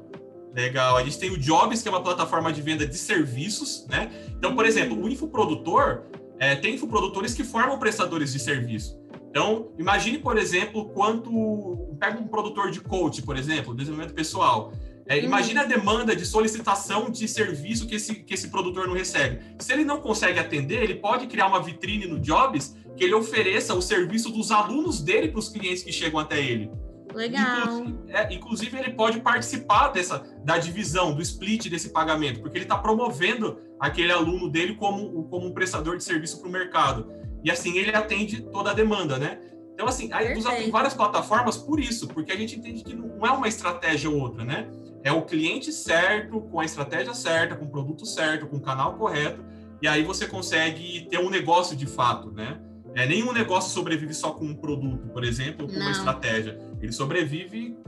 [0.54, 0.96] Legal.
[0.96, 4.10] A gente tem o Jobs, que é uma plataforma de venda de serviços, né?
[4.30, 6.04] Então, por exemplo, o infoprodutor,
[6.38, 8.98] é, tem infoprodutores que formam prestadores de serviço.
[9.28, 11.94] Então, imagine, por exemplo, quanto...
[12.00, 14.72] Pega um produtor de coach, por exemplo, desenvolvimento pessoal.
[15.10, 15.24] É, uhum.
[15.24, 19.40] imagine a demanda de solicitação de serviço que esse, que esse produtor não recebe.
[19.58, 23.74] Se ele não consegue atender, ele pode criar uma vitrine no Jobs que ele ofereça
[23.74, 26.70] o serviço dos alunos dele para os clientes que chegam até ele.
[27.12, 27.80] Legal.
[27.80, 32.64] Inclusive, é, inclusive, ele pode participar dessa da divisão, do split desse pagamento, porque ele
[32.64, 37.10] está promovendo aquele aluno dele como, como um prestador de serviço para o mercado.
[37.42, 39.40] E assim ele atende toda a demanda, né?
[39.74, 43.26] Então, assim, a Edusa tem várias plataformas por isso, porque a gente entende que não
[43.26, 44.70] é uma estratégia ou outra, né?
[45.02, 48.94] É o cliente certo, com a estratégia certa, com o produto certo, com o canal
[48.94, 49.42] correto,
[49.80, 52.60] e aí você consegue ter um negócio de fato, né?
[52.94, 55.82] É, nenhum negócio sobrevive só com um produto, por exemplo, com Não.
[55.82, 56.58] uma estratégia.
[56.80, 57.78] Ele sobrevive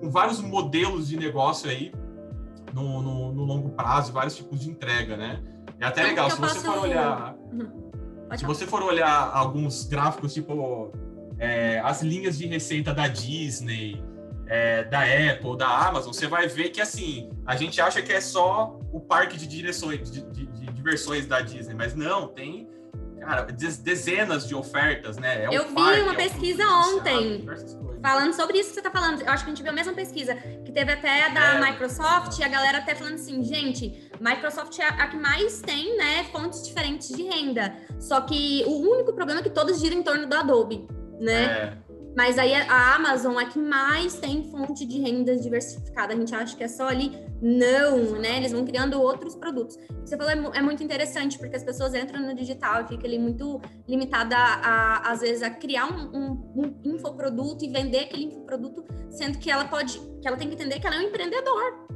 [0.00, 1.92] com, vários modelos de negócio aí
[2.72, 5.42] no, no, no, longo prazo, vários tipos de entrega, né?
[5.80, 7.34] É até então, legal, se você for olhar.
[7.52, 7.88] Uhum.
[8.36, 10.92] Se você for olhar alguns gráficos, tipo
[11.38, 14.02] é, as linhas de receita da Disney,
[14.48, 18.20] é, da Apple, da Amazon, você vai ver que assim, a gente acha que é
[18.20, 22.68] só o parque de direções, de, de, de diversões da Disney, mas não, tem
[23.20, 25.44] cara, dezenas de ofertas, né?
[25.44, 27.46] É eu vi parque, uma é pesquisa ontem
[28.02, 29.20] falando sobre isso que você está falando.
[29.20, 31.60] Eu acho que a gente viu a mesma pesquisa, que teve até da é.
[31.60, 36.24] Microsoft, e a galera até falando assim, gente, Microsoft é a que mais tem, né,
[36.32, 37.74] fontes diferentes de renda.
[37.98, 40.86] Só que o único problema é que todos giram em torno do Adobe,
[41.20, 41.44] né?
[41.44, 41.87] É.
[42.18, 46.12] Mas aí a Amazon é que mais tem fonte de renda diversificada.
[46.12, 47.12] A gente acha que é só ali.
[47.40, 48.38] Não, né?
[48.38, 49.78] Eles vão criando outros produtos.
[50.04, 53.20] Você falou é, é muito interessante, porque as pessoas entram no digital e fica ali
[53.20, 58.24] muito limitada, a, a, às vezes, a criar um, um, um infoproduto e vender aquele
[58.24, 61.86] infoproduto, sendo que ela pode, que ela tem que entender que ela é um empreendedor.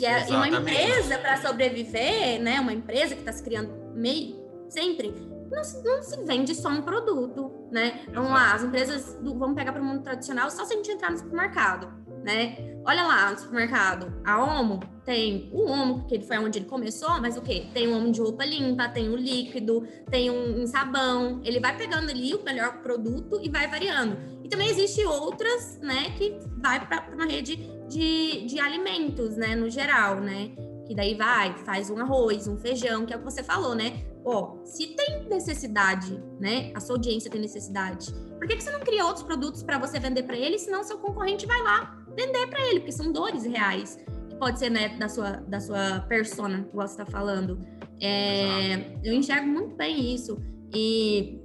[0.00, 2.58] E, é, e uma empresa, para sobreviver, né?
[2.58, 4.34] Uma empresa que está se criando meio
[4.70, 8.00] sempre não se, não se vende só um produto, né?
[8.10, 10.90] Vamos lá, as empresas, do, vamos pegar para o mundo tradicional, só se a gente
[10.90, 11.92] entrar no supermercado,
[12.24, 12.74] né?
[12.86, 17.36] Olha lá no supermercado, a Omo tem o Omo, porque foi onde ele começou, mas
[17.36, 17.66] o quê?
[17.74, 21.42] Tem o Omo de roupa limpa, tem o líquido, tem um, um sabão.
[21.44, 24.16] Ele vai pegando ali o melhor produto e vai variando.
[24.42, 27.56] E também existe outras, né, que vai para uma rede
[27.88, 30.52] de, de alimentos, né, no geral, né?
[30.86, 34.02] Que daí vai, faz um arroz, um feijão, que é o que você falou, né?
[34.28, 36.72] Ó, se tem necessidade, né?
[36.74, 38.12] A sua audiência tem necessidade.
[38.36, 40.98] Por que, que você não cria outros produtos para você vender para ele, senão seu
[40.98, 43.96] concorrente vai lá vender para ele, porque são dores reais,
[44.28, 47.60] que pode ser né, da sua da sua persona, que você está falando.
[48.02, 50.36] É, eu enxergo muito bem isso.
[50.74, 51.40] E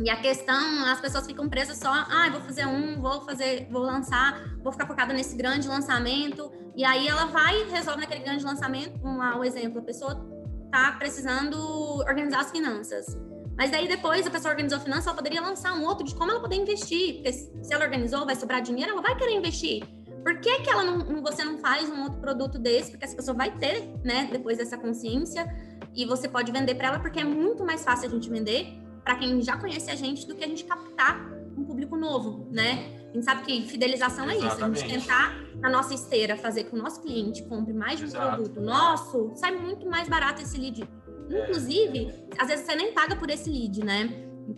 [0.00, 3.82] e a questão, as pessoas ficam presas só, ah, vou fazer um, vou fazer, vou
[3.82, 6.50] lançar, vou ficar focada nesse grande lançamento.
[6.74, 8.98] E aí ela vai e resolve naquele grande lançamento.
[9.06, 10.33] Um, um exemplo, a pessoa
[10.74, 11.56] tá precisando
[12.00, 13.16] organizar as finanças.
[13.56, 16.32] Mas daí depois a pessoa organizou a finança, ela poderia lançar um outro de como
[16.32, 17.14] ela poder investir.
[17.14, 19.86] Porque se ela organizou, vai sobrar dinheiro, ela vai querer investir.
[20.24, 22.90] Por que, que ela não, você não faz um outro produto desse?
[22.90, 25.46] Porque essa pessoa vai ter, né, depois dessa consciência,
[25.94, 29.14] e você pode vender para ela, porque é muito mais fácil a gente vender para
[29.14, 32.90] quem já conhece a gente do que a gente captar um público novo, né?
[33.10, 34.44] A gente sabe que fidelização Exatamente.
[34.44, 37.72] é isso, a gente tentar na nossa esteira fazer com que o nosso cliente compre
[37.72, 38.36] mais de um Exato.
[38.36, 40.88] produto nosso, sai muito mais barato esse lead.
[41.30, 42.42] Inclusive, é.
[42.42, 44.10] às vezes você nem paga por esse lead, né?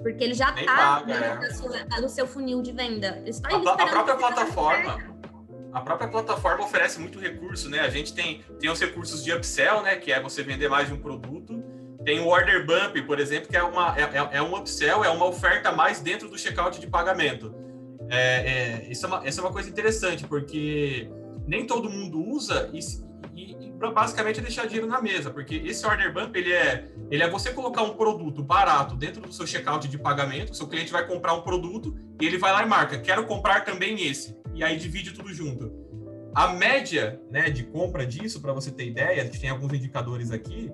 [0.03, 2.01] Porque ele já está é.
[2.01, 3.23] do seu funil de venda.
[3.25, 5.17] Está a, a própria plataforma
[5.77, 7.81] a própria plataforma oferece muito recurso, né?
[7.81, 9.97] A gente tem, tem os recursos de upsell, né?
[9.97, 11.63] Que é você vender mais de um produto.
[12.07, 15.11] Tem o Order Bump, por exemplo, que é, uma, é, é, é um upsell, é
[15.11, 17.53] uma oferta mais dentro do checkout de pagamento.
[18.09, 21.11] É, é, isso, é uma, isso é uma coisa interessante, porque
[21.49, 22.79] nem todo mundo usa e,
[23.35, 27.25] e, e basicamente é deixar dinheiro na mesa, porque esse Order Bump, ele é, ele
[27.25, 31.05] é você colocar um produto barato dentro do seu checkout de pagamento, seu cliente vai
[31.05, 34.77] comprar um produto e ele vai lá e marca, quero comprar também esse, e aí
[34.77, 35.73] divide tudo junto.
[36.33, 40.31] A média né, de compra disso, para você ter ideia, a gente tem alguns indicadores
[40.31, 40.71] aqui,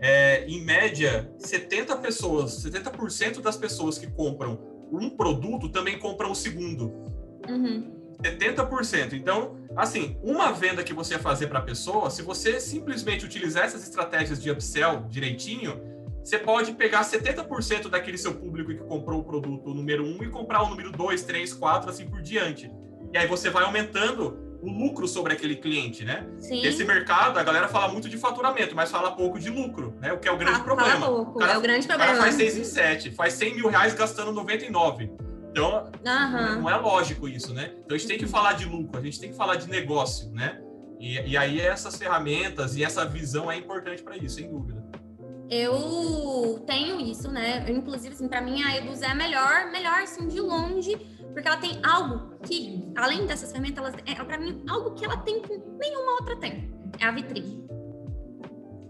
[0.00, 4.58] é, em média, 70 pessoas, 70% das pessoas que compram
[4.90, 6.92] um produto também compram o segundo.
[7.48, 8.00] Uhum.
[8.22, 9.14] 70%.
[9.14, 13.82] Então, assim, uma venda que você fazer para a pessoa, se você simplesmente utilizar essas
[13.82, 15.80] estratégias de upsell direitinho,
[16.22, 20.62] você pode pegar 70% daquele seu público que comprou o produto número 1 e comprar
[20.62, 22.70] o número 2, 3, 4, assim por diante.
[23.12, 26.26] E aí você vai aumentando o lucro sobre aquele cliente, né?
[26.38, 26.62] Sim.
[26.62, 30.12] Esse mercado, a galera fala muito de faturamento, mas fala pouco de lucro, né?
[30.12, 31.06] O que é o grande fala, problema.
[31.06, 32.12] Pouco, cara, é o grande problema.
[32.12, 35.10] O cara faz 6 em 7, faz 100 mil reais gastando 99.
[35.50, 36.60] Então, uhum.
[36.60, 37.72] não é lógico isso, né?
[37.84, 40.30] Então, a gente tem que falar de lucro, a gente tem que falar de negócio,
[40.30, 40.60] né?
[41.00, 44.84] E, e aí, essas ferramentas e essa visão é importante para isso, sem dúvida.
[45.50, 47.64] Eu tenho isso, né?
[47.68, 50.96] Inclusive, assim, para mim, a Eduz é melhor, melhor, assim, de longe
[51.32, 55.16] porque ela tem algo que, além dessas ferramentas, ela, é, para mim, algo que ela
[55.18, 56.70] tem que nenhuma outra tem.
[56.98, 57.68] É a vitrine.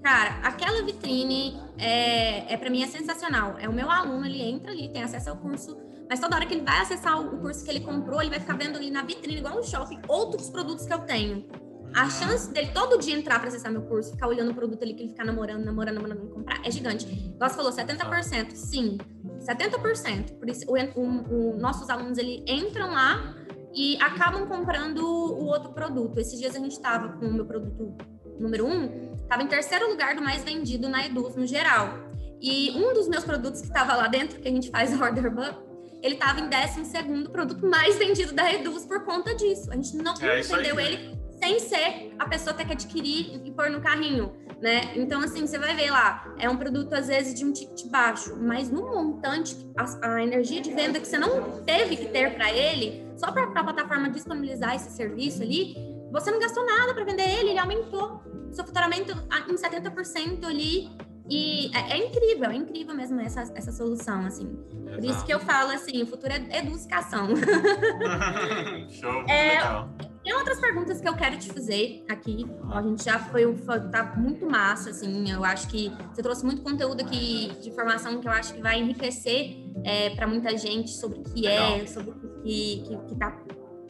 [0.03, 3.57] Cara, aquela vitrine é, é para mim é sensacional.
[3.59, 5.77] É o meu aluno, ele entra ali, tem acesso ao curso,
[6.09, 8.57] mas toda hora que ele vai acessar o curso que ele comprou, ele vai ficar
[8.57, 11.47] vendo ali na vitrine, igual no shopping, outros produtos que eu tenho.
[11.95, 14.95] A chance dele todo dia entrar para acessar meu curso, ficar olhando o produto ali
[14.95, 17.07] que ele fica namorando, namorando, namorando, comprar, é gigante.
[17.39, 18.97] Você falou 70%, sim.
[19.41, 20.39] 70%.
[20.39, 23.35] Por isso, o, o, o, nossos alunos ele entram lá
[23.75, 26.19] e acabam comprando o outro produto.
[26.19, 27.97] Esses dias a gente estava com o meu produto
[28.39, 32.11] número um, estava em terceiro lugar do mais vendido na Eduz no geral.
[32.41, 35.57] E um dos meus produtos que estava lá dentro, que a gente faz order book,
[36.03, 39.71] ele estava em décimo segundo produto mais vendido da Eduz por conta disso.
[39.71, 43.71] A gente não é entendeu ele sem ser a pessoa ter que adquirir e pôr
[43.71, 44.93] no carrinho, né?
[44.95, 48.37] Então, assim, você vai ver lá, é um produto às vezes de um ticket baixo,
[48.39, 52.53] mas no montante, a, a energia de venda que você não teve que ter para
[52.53, 55.75] ele, só para a plataforma disponibilizar esse serviço ali,
[56.13, 58.23] você não gastou nada para vender ele, ele aumentou
[58.53, 59.13] seu faturamento
[59.49, 60.91] em 70% ali.
[61.29, 64.59] E é, é, incrível, é incrível mesmo essa, essa solução, assim.
[64.73, 64.97] Exato.
[64.97, 67.29] Por isso que eu falo assim, o futuro é educação.
[68.91, 69.89] Show, é, legal.
[70.31, 72.47] Tem outras perguntas que eu quero te fazer aqui.
[72.73, 75.29] A gente já foi, foi tá muito massa, assim.
[75.29, 78.79] Eu acho que você trouxe muito conteúdo aqui de informação que eu acho que vai
[78.79, 81.79] enriquecer é, para muita gente sobre o que é, Legal.
[81.79, 83.37] é, sobre o que, que, que tá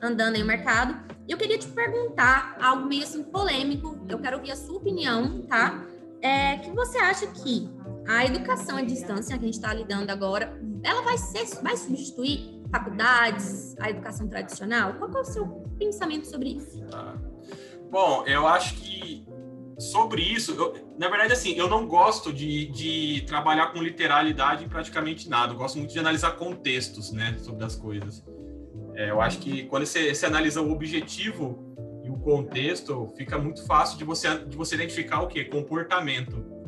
[0.00, 0.98] andando aí no mercado.
[1.29, 4.03] E eu queria te perguntar algo meio assim polêmico.
[4.09, 5.87] Eu quero ouvir a sua opinião, tá?
[6.22, 7.68] É que você acha que
[8.09, 12.60] a educação à distância que a gente está lidando agora, ela vai ser, vai substituir
[12.70, 14.94] faculdades, a educação tradicional?
[14.94, 15.46] Qual é o seu
[15.78, 16.83] pensamento sobre isso?
[16.92, 17.14] Ah.
[17.90, 19.26] Bom, eu acho que
[19.78, 24.68] sobre isso, eu, na verdade, assim, eu não gosto de, de trabalhar com literalidade em
[24.68, 25.54] praticamente nada.
[25.54, 28.22] Eu gosto muito de analisar contextos, né, sobre as coisas.
[28.94, 33.64] É, eu acho que quando você, você analisa o objetivo e o contexto, fica muito
[33.66, 35.44] fácil de você, de você identificar o quê?
[35.44, 36.60] Comportamento.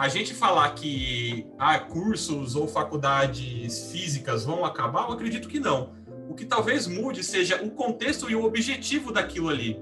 [0.00, 5.92] A gente falar que ah, cursos ou faculdades físicas vão acabar, eu acredito que não.
[6.26, 9.78] O que talvez mude seja o contexto e o objetivo daquilo ali.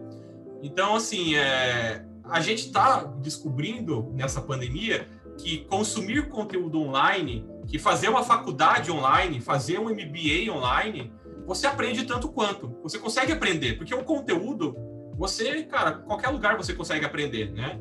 [0.60, 8.08] Então, assim, é, a gente está descobrindo nessa pandemia que consumir conteúdo online, que fazer
[8.08, 11.12] uma faculdade online, fazer um MBA online,
[11.46, 12.76] você aprende tanto quanto.
[12.82, 14.74] Você consegue aprender, porque o conteúdo,
[15.16, 17.78] você, cara, qualquer lugar você consegue aprender, né?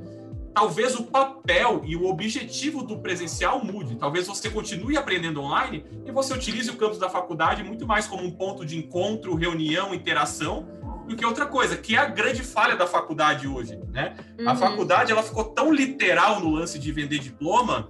[0.57, 3.95] Talvez o papel e o objetivo do presencial mude.
[3.95, 8.23] Talvez você continue aprendendo online e você utilize o campus da faculdade muito mais como
[8.23, 10.67] um ponto de encontro, reunião, interação,
[11.07, 14.15] do que outra coisa, que é a grande falha da faculdade hoje, né?
[14.39, 14.49] Uhum.
[14.49, 17.87] A faculdade ela ficou tão literal no lance de vender diploma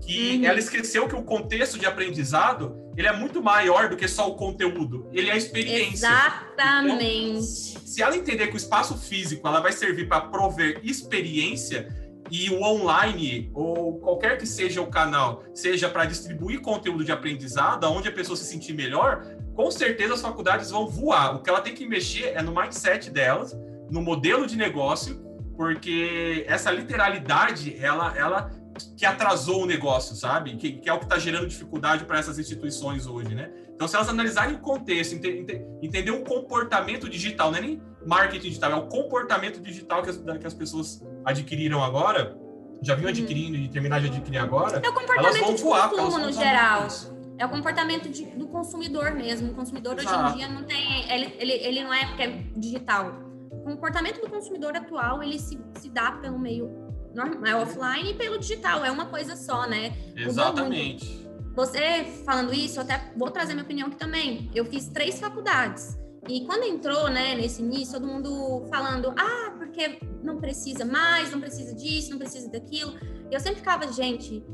[0.00, 0.44] que uhum.
[0.44, 4.34] ela esqueceu que o contexto de aprendizado ele é muito maior do que só o
[4.34, 6.08] conteúdo, ele é a experiência.
[6.08, 7.70] Exatamente.
[7.70, 11.88] Então, se ela entender que o espaço físico ela vai servir para prover experiência
[12.30, 17.84] e o online ou qualquer que seja o canal, seja para distribuir conteúdo de aprendizado,
[17.84, 21.36] onde a pessoa se sentir melhor, com certeza as faculdades vão voar.
[21.36, 23.56] O que ela tem que mexer é no mindset delas,
[23.90, 25.24] no modelo de negócio,
[25.56, 28.50] porque essa literalidade, ela, ela
[28.96, 30.56] que atrasou o negócio, sabe?
[30.56, 33.50] Que, que é o que está gerando dificuldade para essas instituições hoje, né?
[33.74, 37.82] Então, se elas analisarem o contexto, ente, ente, entender o comportamento digital, não é nem
[38.06, 42.36] marketing digital, é o comportamento digital que as, que as pessoas adquiriram agora,
[42.82, 43.16] já vinham uhum.
[43.16, 45.88] adquirindo e terminar de adquirir agora, é o comportamento elas vão voar.
[45.88, 46.86] De consumo, no geral.
[46.86, 47.18] Isso.
[47.38, 49.52] É o comportamento de, do consumidor mesmo.
[49.52, 51.10] O consumidor hoje em dia não tem.
[51.10, 53.12] Ele, ele, ele não é porque é digital.
[53.50, 56.68] O comportamento do consumidor atual ele se, se dá pelo meio
[57.14, 58.84] normal, é offline e pelo digital.
[58.84, 59.92] É uma coisa só, né?
[60.16, 61.26] Exatamente.
[61.54, 64.50] Você falando isso, eu até vou trazer minha opinião aqui também.
[64.54, 65.96] Eu fiz três faculdades.
[66.28, 71.40] E quando entrou, né, nesse início, todo mundo falando, ah, porque não precisa mais, não
[71.40, 72.92] precisa disso, não precisa daquilo.
[73.30, 74.44] Eu sempre ficava, gente,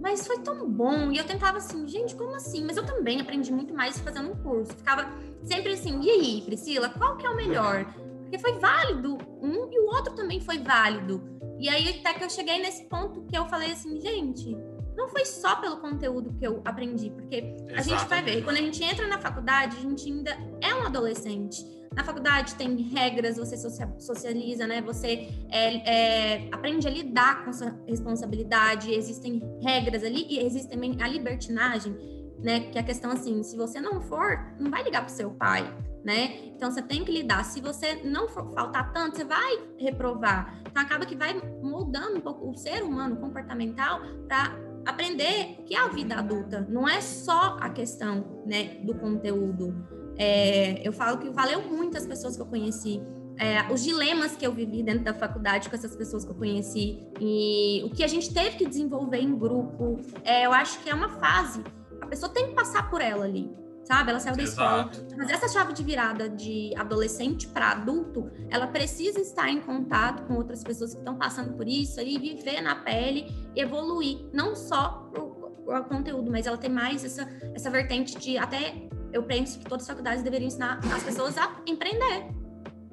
[0.00, 1.12] mas foi tão bom.
[1.12, 2.64] E eu tentava assim, gente, como assim?
[2.64, 4.72] Mas eu também aprendi muito mais fazendo um curso.
[4.72, 5.08] Ficava
[5.44, 7.84] sempre assim, e aí, Priscila, qual que é o melhor?
[8.22, 11.22] Porque foi válido um e o outro também foi válido.
[11.60, 14.56] E aí até que eu cheguei nesse ponto que eu falei assim, gente,
[14.96, 17.78] não foi só pelo conteúdo que eu aprendi, porque Exatamente.
[17.78, 20.86] a gente vai ver, quando a gente entra na faculdade, a gente ainda é um
[20.86, 21.64] adolescente.
[21.94, 23.56] Na faculdade tem regras, você
[23.98, 24.80] socializa, né?
[24.80, 30.96] Você é, é, aprende a lidar com sua responsabilidade, existem regras ali e existe também
[31.02, 31.94] a libertinagem,
[32.38, 32.60] né?
[32.60, 35.70] Que é a questão assim, se você não for, não vai ligar pro seu pai,
[36.02, 36.46] né?
[36.46, 37.44] Então você tem que lidar.
[37.44, 40.62] Se você não faltar tanto, você vai reprovar.
[40.66, 45.74] Então acaba que vai moldando um pouco o ser humano comportamental para aprender o que
[45.74, 46.66] é a vida adulta.
[46.68, 49.74] Não é só a questão, né, do conteúdo.
[50.18, 53.00] É, eu falo que valeu muito as pessoas que eu conheci,
[53.38, 57.02] é, os dilemas que eu vivi dentro da faculdade com essas pessoas que eu conheci
[57.18, 60.00] e o que a gente teve que desenvolver em grupo.
[60.22, 61.62] É, eu acho que é uma fase,
[62.00, 63.50] a pessoa tem que passar por ela ali,
[63.84, 64.10] sabe?
[64.10, 64.96] Ela saiu da Exato.
[64.96, 70.24] escola, mas essa chave de virada de adolescente para adulto, ela precisa estar em contato
[70.24, 74.54] com outras pessoas que estão passando por isso e viver na pele e evoluir, não
[74.54, 79.64] só o conteúdo, mas ela tem mais essa, essa vertente de até eu penso que
[79.64, 82.28] todas as faculdades deveriam ensinar as pessoas a empreender,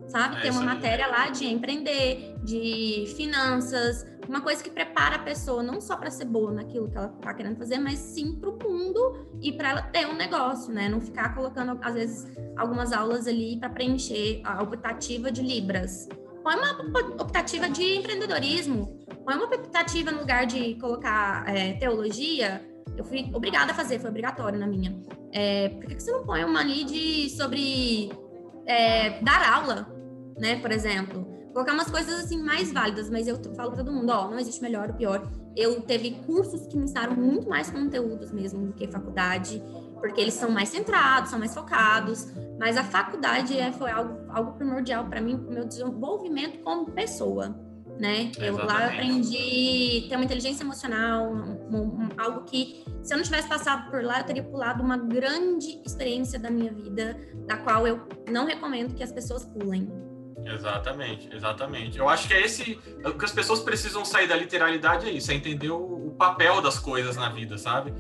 [0.10, 0.38] sabe?
[0.38, 5.64] É Tem uma matéria lá de empreender, de finanças, uma coisa que prepara a pessoa
[5.64, 8.58] não só para ser boa naquilo que ela está querendo fazer, mas sim para o
[8.60, 10.88] mundo e para ela ter um negócio, né?
[10.88, 16.08] Não ficar colocando, às vezes, algumas aulas ali para preencher a optativa de Libras.
[16.44, 16.80] Põe uma
[17.22, 23.72] optativa de empreendedorismo, põe uma optativa no lugar de colocar é, teologia, eu fui obrigada
[23.72, 24.96] a fazer, foi obrigatório na minha.
[25.32, 28.12] É, por que você não põe uma lead sobre
[28.66, 29.99] é, dar aula,
[30.40, 31.28] né, por exemplo?
[31.54, 34.62] Colocar umas coisas assim mais válidas, mas eu falo para todo mundo, ó, não existe
[34.62, 35.28] melhor ou pior.
[35.56, 39.62] Eu teve cursos que me ensinaram muito mais conteúdos mesmo do que faculdade,
[40.00, 42.28] porque eles são mais centrados, são mais focados,
[42.60, 46.86] mas a faculdade é, foi algo, algo primordial para mim, para o meu desenvolvimento como
[46.92, 47.56] pessoa
[48.00, 48.32] né?
[48.38, 53.50] Eu lá aprendi ter uma inteligência emocional, um, um, algo que se eu não tivesse
[53.50, 58.08] passado por lá, eu teria pulado uma grande experiência da minha vida, da qual eu
[58.32, 59.92] não recomendo que as pessoas pulem.
[60.46, 61.98] Exatamente, exatamente.
[61.98, 65.32] Eu acho que é esse o que as pessoas precisam sair da literalidade é isso,
[65.32, 67.94] é entender o, o papel das coisas na vida, sabe?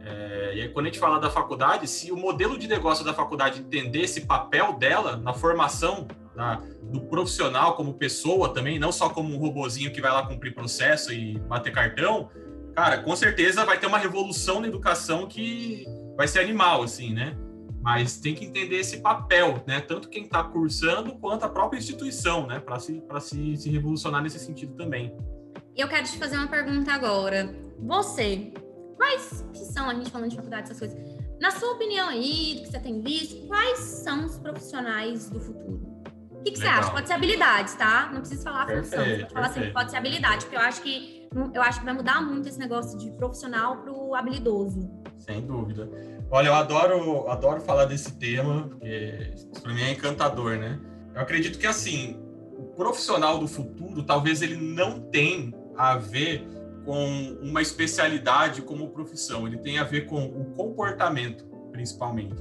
[0.00, 3.12] É, e aí, quando a gente fala da faculdade, se o modelo de negócio da
[3.12, 9.10] faculdade entender esse papel dela na formação da, do profissional como pessoa também, não só
[9.10, 12.30] como um robozinho que vai lá cumprir processo e bater cartão,
[12.74, 15.84] cara, com certeza vai ter uma revolução na educação que
[16.16, 17.36] vai ser animal, assim, né?
[17.80, 19.80] Mas tem que entender esse papel, né?
[19.80, 22.58] Tanto quem está cursando quanto a própria instituição, né?
[22.58, 25.16] Para se, se, se revolucionar nesse sentido também.
[25.76, 27.54] Eu quero te fazer uma pergunta agora.
[27.78, 28.52] Você,
[28.96, 30.98] quais que são, a gente falando de faculdade, essas coisas,
[31.40, 35.98] na sua opinião aí, que você tem visto, quais são os profissionais do futuro?
[36.32, 36.90] O que, que você acha?
[36.90, 38.10] Pode ser habilidades, tá?
[38.12, 39.04] Não precisa falar a função.
[39.04, 41.18] Você pode falar assim, pode ser habilidade, porque eu acho que
[41.54, 44.90] eu acho que vai mudar muito esse negócio de profissional para o habilidoso.
[45.18, 45.88] Sem dúvida.
[46.30, 50.78] Olha, eu adoro, adoro falar desse tema, porque para mim é encantador, né?
[51.14, 52.18] Eu acredito que assim,
[52.56, 56.46] o profissional do futuro, talvez ele não tenha a ver
[56.84, 62.36] com uma especialidade como profissão, ele tem a ver com o comportamento, principalmente.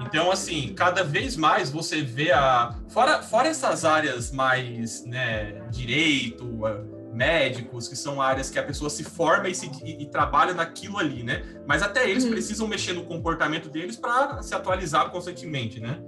[0.00, 2.74] Então, assim, cada vez mais você vê a.
[2.88, 6.44] Fora, fora essas áreas mais, né, direito,
[7.18, 10.98] médicos, que são áreas que a pessoa se forma e, se, e, e trabalha naquilo
[10.98, 11.42] ali, né?
[11.66, 12.30] Mas até eles uhum.
[12.30, 16.00] precisam mexer no comportamento deles para se atualizar constantemente, né?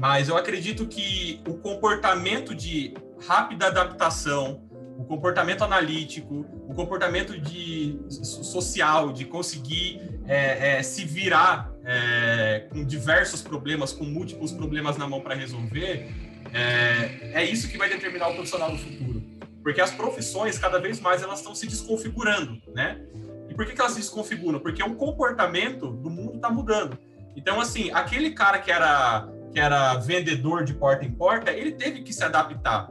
[0.00, 2.94] Mas eu acredito que o comportamento de
[3.26, 4.62] rápida adaptação,
[4.98, 12.84] o comportamento analítico, o comportamento de social, de conseguir é, é, se virar é, com
[12.84, 16.08] diversos problemas, com múltiplos problemas na mão para resolver,
[16.52, 19.17] é, é isso que vai determinar o profissional do futuro.
[19.62, 23.00] Porque as profissões, cada vez mais, elas estão se desconfigurando, né?
[23.48, 24.60] E por que, que elas se desconfiguram?
[24.60, 26.98] Porque o comportamento do mundo está mudando.
[27.36, 32.02] Então, assim, aquele cara que era, que era vendedor de porta em porta, ele teve
[32.02, 32.88] que se adaptar.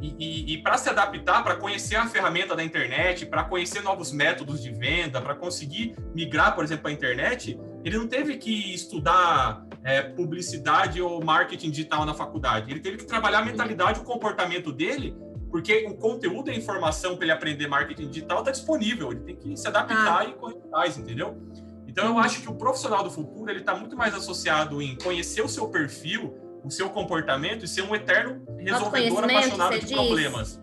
[0.00, 4.12] E, e, e para se adaptar, para conhecer a ferramenta da internet, para conhecer novos
[4.12, 8.74] métodos de venda, para conseguir migrar, por exemplo, para a internet, ele não teve que
[8.74, 12.70] estudar é, publicidade ou marketing digital na faculdade.
[12.70, 15.16] Ele teve que trabalhar a mentalidade, o comportamento dele,
[15.50, 19.12] porque o conteúdo e a informação para ele aprender marketing digital está disponível.
[19.12, 20.24] Ele tem que se adaptar ah.
[20.24, 21.36] e correr atrás, entendeu?
[21.86, 25.42] Então, eu acho que o profissional do futuro ele está muito mais associado em conhecer
[25.42, 26.34] o seu perfil
[26.64, 29.92] o seu comportamento e ser um eterno resolvedor apaixonado de diz.
[29.92, 30.60] problemas.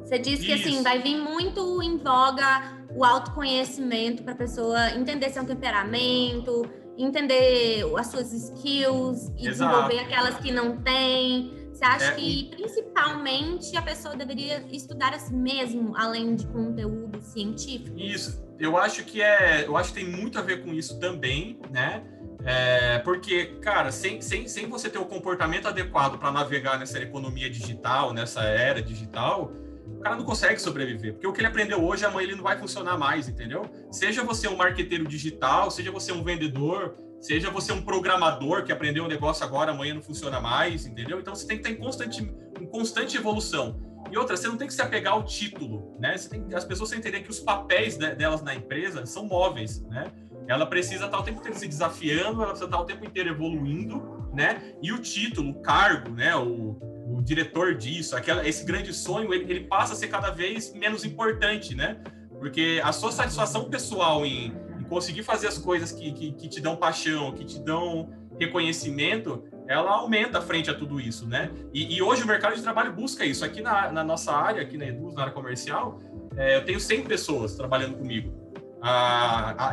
[0.00, 5.30] Você diz que assim vai vir muito em voga o autoconhecimento para a pessoa entender
[5.30, 6.62] seu temperamento,
[6.98, 9.70] entender as suas skills e Exato.
[9.70, 11.59] desenvolver aquelas que não tem.
[11.80, 17.98] Você acha é, que principalmente a pessoa deveria estudar assim mesmo, além de conteúdo científico?
[17.98, 18.44] Isso.
[18.58, 22.04] Eu acho que é, eu acho que tem muito a ver com isso também, né?
[22.44, 27.48] É, porque, cara, sem, sem, sem você ter o comportamento adequado para navegar nessa economia
[27.48, 29.50] digital, nessa era digital,
[29.86, 31.14] o cara não consegue sobreviver.
[31.14, 33.64] Porque o que ele aprendeu hoje, amanhã ele não vai funcionar mais, entendeu?
[33.90, 39.04] Seja você um marqueteiro digital, seja você um vendedor, seja você um programador que aprendeu
[39.04, 41.20] um negócio agora, amanhã não funciona mais, entendeu?
[41.20, 42.22] Então você tem que estar em constante,
[42.60, 43.80] em constante evolução.
[44.10, 46.16] E outra, você não tem que se apegar ao título, né?
[46.16, 50.10] Tem, as pessoas têm que entender que os papéis delas na empresa são móveis, né?
[50.50, 54.28] ela precisa estar o tempo inteiro se desafiando, ela precisa estar o tempo inteiro evoluindo,
[54.34, 54.74] né?
[54.82, 56.34] E o título, o cargo, né?
[56.34, 60.72] O, o diretor disso, aquela, esse grande sonho, ele, ele, passa a ser cada vez
[60.74, 62.02] menos importante, né?
[62.38, 64.52] Porque a sua satisfação pessoal em
[64.90, 69.92] conseguir fazer as coisas que, que, que, te dão paixão, que te dão reconhecimento, ela
[69.92, 71.50] aumenta frente a tudo isso, né?
[71.72, 73.44] E, e hoje o mercado de trabalho busca isso.
[73.44, 76.00] Aqui na, na nossa área, aqui na Eduz, na área comercial,
[76.36, 78.40] é, eu tenho 100 pessoas trabalhando comigo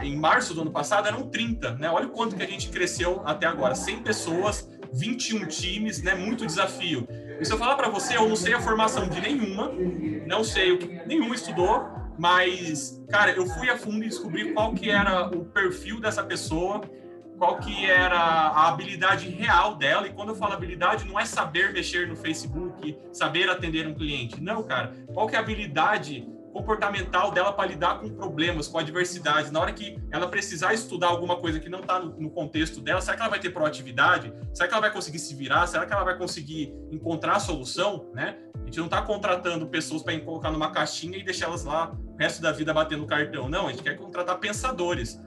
[0.03, 1.89] em março do ano passado eram 30, né?
[1.89, 6.13] Olha o quanto que a gente cresceu até agora, 100 pessoas, 21 times, né?
[6.13, 7.07] Muito desafio.
[7.39, 9.72] E se eu falar para você, eu não sei a formação de nenhuma,
[10.26, 11.88] não sei o que nenhum estudou,
[12.18, 16.82] mas cara, eu fui a fundo e descobri qual que era o perfil dessa pessoa,
[17.38, 20.07] qual que era a habilidade real dela.
[20.07, 24.41] E quando eu falo habilidade, não é saber mexer no Facebook, saber atender um cliente.
[24.41, 24.93] Não, cara.
[25.13, 26.28] Qual que é a habilidade
[26.58, 29.51] comportamental dela para lidar com problemas, com adversidades.
[29.51, 32.99] Na hora que ela precisar estudar alguma coisa que não está no, no, contexto dela,
[32.99, 34.34] será que ela vai ter proatividade?
[34.53, 35.68] Será que ela vai conseguir se virar?
[35.68, 38.10] Será que ela vai conseguir encontrar a solução?
[38.14, 38.38] Né?
[38.55, 42.18] A gente não está contratando pessoas para colocar numa caixinha e deixar elas lá o
[42.18, 43.47] resto da vida batendo cartão.
[43.47, 45.22] Não, a gente quer contratar pensadores.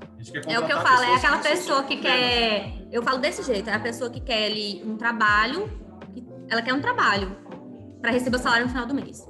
[0.47, 2.72] É o que eu falo, é aquela que pessoa que quer.
[2.91, 5.70] Eu falo desse jeito, é a pessoa que quer ali um trabalho,
[6.49, 7.37] ela quer um trabalho
[8.03, 9.30] para receber o salário no final do mês.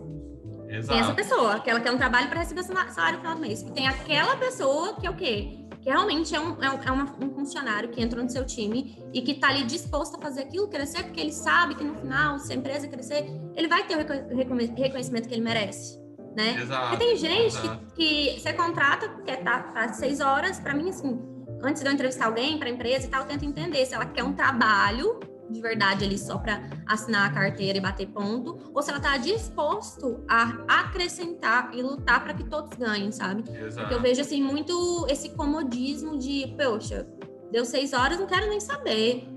[0.70, 0.88] Exato.
[0.88, 3.62] Tem essa pessoa, que ela quer um trabalho para receber salário no final do mês.
[3.62, 5.66] E tem aquela pessoa que é o quê?
[5.80, 9.20] Que realmente é um, é, é uma, um funcionário que entrou no seu time e
[9.22, 12.52] que está ali disposto a fazer aquilo crescer, porque ele sabe que no final, se
[12.52, 15.98] a empresa crescer, ele vai ter o reconhecimento que ele merece.
[16.36, 16.60] Né?
[16.62, 17.56] Exato, Porque tem gente
[17.94, 21.18] que, que você contrata, quer estar tá, tá seis horas, para mim, assim,
[21.60, 24.06] antes de eu entrevistar alguém para a empresa e tal, eu tento entender se ela
[24.06, 25.18] quer um trabalho
[25.50, 29.16] de verdade ali só para assinar a carteira e bater ponto, ou se ela está
[29.16, 33.44] disposto a acrescentar e lutar para que todos ganhem, sabe?
[33.50, 33.80] Exato.
[33.80, 37.06] Porque eu vejo assim muito esse comodismo de, poxa,
[37.50, 39.28] deu seis horas, não quero nem saber.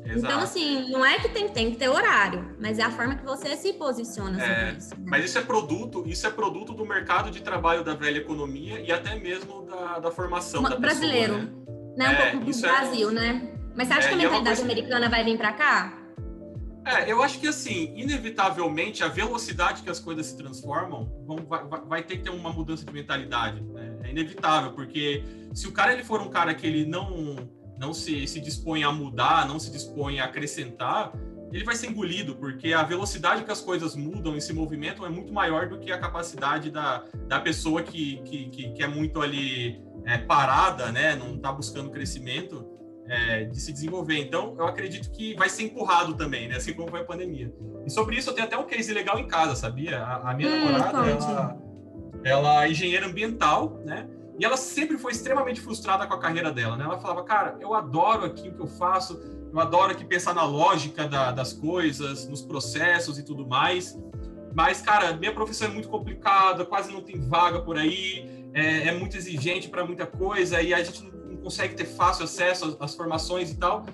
[0.00, 0.32] Então, Exato.
[0.32, 3.24] Então, assim, não é que tem, tem que ter horário, mas é a forma que
[3.24, 4.90] você se posiciona é, isso.
[4.90, 5.06] Né?
[5.06, 8.90] Mas isso é produto, isso é produto do mercado de trabalho da velha economia e
[8.90, 11.50] até mesmo da, da formação Uma, da brasileiro, pessoa,
[11.96, 12.08] né?
[12.08, 12.10] né?
[12.10, 13.12] Um pouco do é Brasil, é...
[13.12, 13.59] né?
[13.80, 15.98] Mas você acha é, que a mentalidade é americana vai vir para cá?
[16.84, 21.64] É, eu acho que assim, inevitavelmente, a velocidade que as coisas se transformam vão, vai,
[21.88, 23.62] vai ter que ter uma mudança de mentalidade.
[23.62, 23.96] Né?
[24.04, 25.24] É inevitável, porque
[25.54, 27.36] se o cara ele for um cara que ele não
[27.78, 31.14] não se, se dispõe a mudar, não se dispõe a acrescentar,
[31.50, 35.08] ele vai ser engolido, porque a velocidade que as coisas mudam e se movimentam é
[35.08, 39.22] muito maior do que a capacidade da, da pessoa que, que, que, que é muito
[39.22, 41.16] ali é, parada, né?
[41.16, 42.69] não está buscando crescimento,
[43.10, 44.18] é, de se desenvolver.
[44.18, 46.56] Então, eu acredito que vai ser empurrado também, né?
[46.56, 47.52] assim como foi a pandemia.
[47.84, 49.98] E sobre isso, eu tenho até um case legal em casa, sabia?
[49.98, 51.58] A, a minha hum, namorada, ela,
[52.22, 54.08] ela é engenheira ambiental, né?
[54.38, 56.84] E ela sempre foi extremamente frustrada com a carreira dela, né?
[56.84, 59.20] Ela falava, cara, eu adoro aqui o que eu faço,
[59.52, 63.98] eu adoro aqui pensar na lógica da, das coisas, nos processos e tudo mais.
[64.54, 68.92] Mas, cara, minha profissão é muito complicada, quase não tem vaga por aí, é, é
[68.92, 72.94] muito exigente para muita coisa e a gente não, consegue ter fácil acesso às, às
[72.94, 73.84] formações e tal.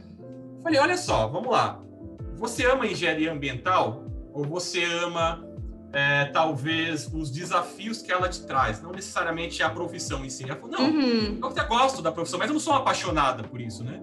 [0.62, 1.80] Falei, olha só, vamos lá.
[2.36, 5.46] Você ama engenharia ambiental ou você ama
[5.92, 10.44] é, talvez os desafios que ela te traz, não necessariamente a profissão em si.
[10.44, 11.38] Ela falou, não, uhum.
[11.40, 14.02] eu até gosto da profissão, mas eu não sou apaixonada por isso, né?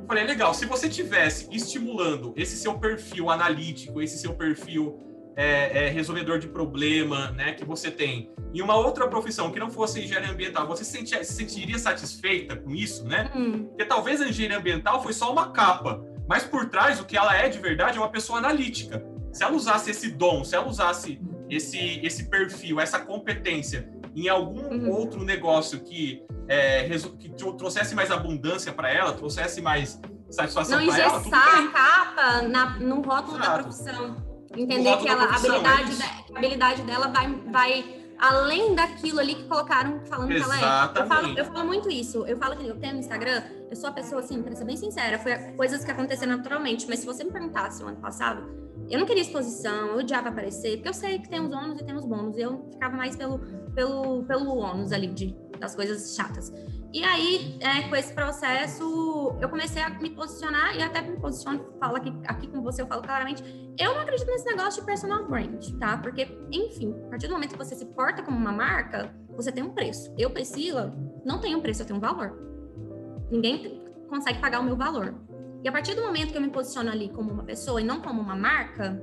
[0.00, 5.86] Eu falei, legal, se você tivesse estimulando esse seu perfil analítico, esse seu perfil é,
[5.86, 10.00] é, resolvedor de problema, né, que você tem, em uma outra profissão que não fosse
[10.00, 13.30] engenharia ambiental, você se, sentia, se sentiria satisfeita com isso, né?
[13.34, 13.64] Uhum.
[13.64, 17.36] Porque talvez a engenharia ambiental foi só uma capa, mas por trás o que ela
[17.36, 19.04] é de verdade é uma pessoa analítica
[19.34, 21.20] se ela usasse esse dom, se ela usasse
[21.50, 24.90] esse, esse perfil, essa competência em algum uhum.
[24.90, 31.12] outro negócio que, é, que trouxesse mais abundância para ela, trouxesse mais satisfação para ela.
[31.12, 33.50] Não engessar a capa na, no rótulo Exato.
[33.50, 34.33] da profissão.
[34.56, 39.44] Entender que ela, a, habilidade, é a habilidade dela vai, vai além daquilo ali que
[39.44, 40.58] colocaram falando Exatamente.
[40.58, 41.02] que ela é.
[41.02, 42.26] Eu falo, eu falo muito isso.
[42.26, 44.76] Eu falo que eu tenho no Instagram, eu sou a pessoa assim, para ser bem
[44.76, 46.86] sincera, foi coisas que aconteceram naturalmente.
[46.88, 48.42] Mas se você me perguntasse no ano passado,
[48.88, 51.84] eu não queria exposição, eu odiava aparecer, porque eu sei que tem os ônus e
[51.84, 52.36] tem os bônus.
[52.36, 53.38] Eu ficava mais pelo,
[53.74, 56.52] pelo, pelo ônus ali, de, das coisas chatas.
[56.94, 61.74] E aí, é, com esse processo, eu comecei a me posicionar, e até me posiciono,
[61.80, 63.42] falo aqui, aqui com você, eu falo claramente,
[63.76, 65.98] eu não acredito nesse negócio de personal brand, tá?
[65.98, 69.64] Porque, enfim, a partir do momento que você se porta como uma marca, você tem
[69.64, 70.14] um preço.
[70.16, 72.38] Eu, Priscila, não tenho um preço, eu tenho um valor.
[73.28, 75.16] Ninguém consegue pagar o meu valor.
[75.64, 78.00] E a partir do momento que eu me posiciono ali como uma pessoa e não
[78.02, 79.02] como uma marca,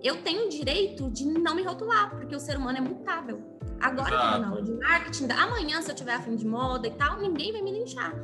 [0.00, 3.55] eu tenho o direito de não me rotular, porque o ser humano é mutável.
[3.80, 4.26] Agora Exato.
[4.26, 7.20] eu tô na aula de marketing, amanhã, se eu tiver afim de moda e tal,
[7.20, 8.14] ninguém vai me linchar.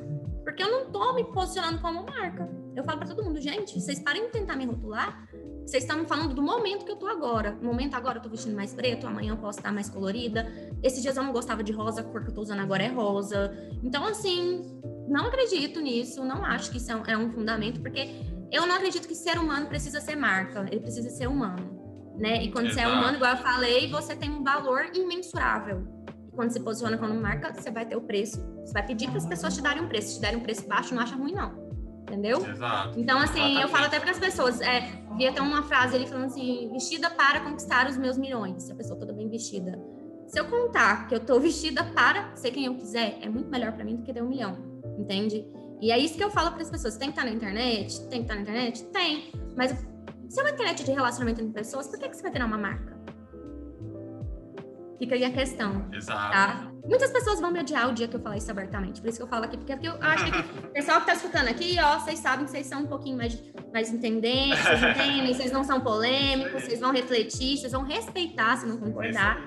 [0.45, 2.49] Porque eu não tô me posicionando como marca.
[2.75, 5.29] Eu falo para todo mundo, gente, vocês parem de tentar me rotular.
[5.65, 7.53] Vocês estão falando do momento que eu tô agora.
[7.61, 10.51] No momento agora eu tô vestindo mais preto, amanhã eu posso estar mais colorida.
[10.83, 12.89] Esses dias eu não gostava de rosa, a cor que eu tô usando agora é
[12.89, 13.53] rosa.
[13.83, 18.11] Então, assim, não acredito nisso, não acho que isso é um, é um fundamento, porque
[18.51, 21.82] eu não acredito que ser humano precisa ser marca, ele precisa ser humano.
[22.17, 22.45] Né?
[22.45, 22.89] E quando Exato.
[22.89, 25.87] você é humano, igual eu falei, você tem um valor imensurável.
[26.31, 28.41] E quando se posiciona como marca, você vai ter o preço.
[28.65, 30.09] Você vai pedir para as pessoas te darem um preço.
[30.09, 31.71] Se te derem um preço baixo, não acha ruim, não.
[32.03, 32.47] Entendeu?
[32.47, 33.01] Exato.
[33.01, 33.63] Então, assim, Exatamente.
[33.63, 34.61] eu falo até para as pessoas.
[34.61, 34.81] É,
[35.17, 38.65] vi até uma frase ali falando assim: vestida para conquistar os meus milhões.
[38.65, 39.81] Se a pessoa toda bem vestida.
[40.27, 43.73] Se eu contar que eu tô vestida para ser quem eu quiser, é muito melhor
[43.73, 45.45] para mim do que ter um milhão entende?
[45.81, 46.97] E é isso que eu falo para as pessoas.
[46.97, 48.01] Tem que estar na internet?
[48.09, 48.85] Tem que estar na internet?
[48.85, 49.33] Tem.
[49.57, 49.73] Mas
[50.33, 52.57] se é uma internet de relacionamento entre pessoas, por que, que você vai ter uma
[52.57, 52.97] marca?
[54.99, 55.87] Fica aí a questão.
[55.93, 56.33] Exato.
[56.33, 56.73] Tá?
[56.87, 58.99] Muitas pessoas vão me odiar o dia que eu falar isso abertamente.
[58.99, 61.49] Por isso que eu falo aqui, porque eu acho que o pessoal que está escutando
[61.49, 63.43] aqui, ó, vocês sabem que vocês são um pouquinho mais,
[63.75, 68.65] mais entendentes, vocês entendem, vocês não são polêmicos, vocês vão refletir, vocês vão respeitar se
[68.67, 69.39] não concordar.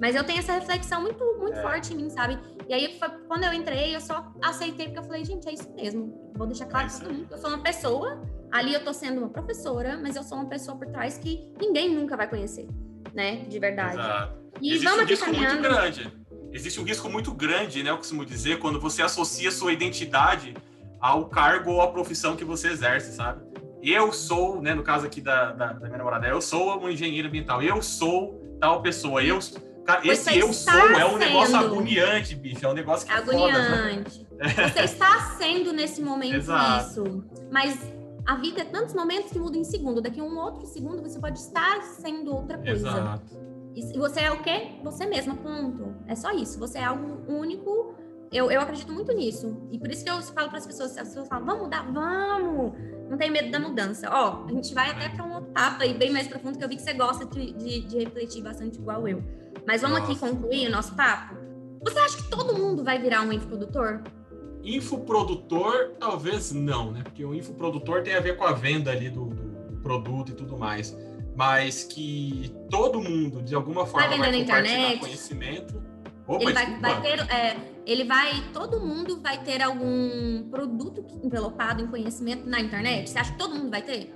[0.00, 1.62] Mas eu tenho essa reflexão muito, muito é.
[1.62, 2.36] forte em mim, sabe?
[2.68, 2.98] E aí,
[3.28, 6.32] quando eu entrei, eu só aceitei, porque eu falei, gente, é isso mesmo.
[6.34, 9.28] Vou deixar claro para todo mundo eu sou uma pessoa, ali eu tô sendo uma
[9.28, 12.66] professora, mas eu sou uma pessoa por trás que ninguém nunca vai conhecer,
[13.12, 13.44] né?
[13.44, 13.98] De verdade.
[13.98, 14.44] Exato.
[14.60, 15.60] E Existe vamos um risco caminhando.
[15.60, 16.12] muito grande.
[16.52, 17.90] Existe um risco muito grande, né?
[17.90, 20.54] Eu costumo dizer, quando você associa sua identidade
[21.00, 23.44] ao cargo ou à profissão que você exerce, sabe?
[23.82, 27.28] Eu sou, né, no caso aqui da, da, da minha namorada, eu sou uma engenheira
[27.28, 29.38] ambiental, eu sou tal pessoa, eu
[29.84, 32.64] Cara, esse eu sou é um negócio agoniante, bicho.
[32.64, 34.26] É um negócio que agoniante.
[34.38, 36.90] É foda, Você está sendo nesse momento Exato.
[36.90, 37.24] isso.
[37.50, 37.78] Mas
[38.26, 40.00] A vida é tantos momentos que mudam em segundo.
[40.00, 42.88] Daqui a um outro segundo você pode estar sendo outra coisa.
[42.88, 43.36] Exato.
[43.74, 44.78] E você é o quê?
[44.82, 45.94] Você mesma, ponto.
[46.06, 46.58] É só isso.
[46.58, 47.94] Você é algo único.
[48.32, 49.68] Eu, eu acredito muito nisso.
[49.70, 51.82] E por isso que eu falo para as pessoas, as pessoas falam, vamos mudar?
[51.92, 52.72] Vamos!
[53.10, 54.08] Não tem medo da mudança.
[54.10, 56.68] Ó, a gente vai até para um outro papo aí, bem mais profundo, que eu
[56.68, 59.22] vi que você gosta de, de, de refletir bastante igual eu.
[59.66, 60.12] Mas vamos Nossa.
[60.12, 61.36] aqui concluir o nosso papo?
[61.82, 64.02] Você acha que todo mundo vai virar um infoprodutor?
[64.62, 67.02] Infoprodutor, talvez não, né?
[67.02, 70.56] Porque o infoprodutor tem a ver com a venda ali do, do produto e tudo
[70.56, 70.96] mais.
[71.36, 75.00] Mas que todo mundo, de alguma forma, vai, vai compartilhar internet.
[75.00, 75.82] conhecimento.
[76.26, 81.82] Opa, ele vai, vai, ter, é, ele vai, todo mundo vai ter algum produto envelopado
[81.82, 83.10] em conhecimento na internet?
[83.10, 84.14] Você acha que todo mundo vai ter?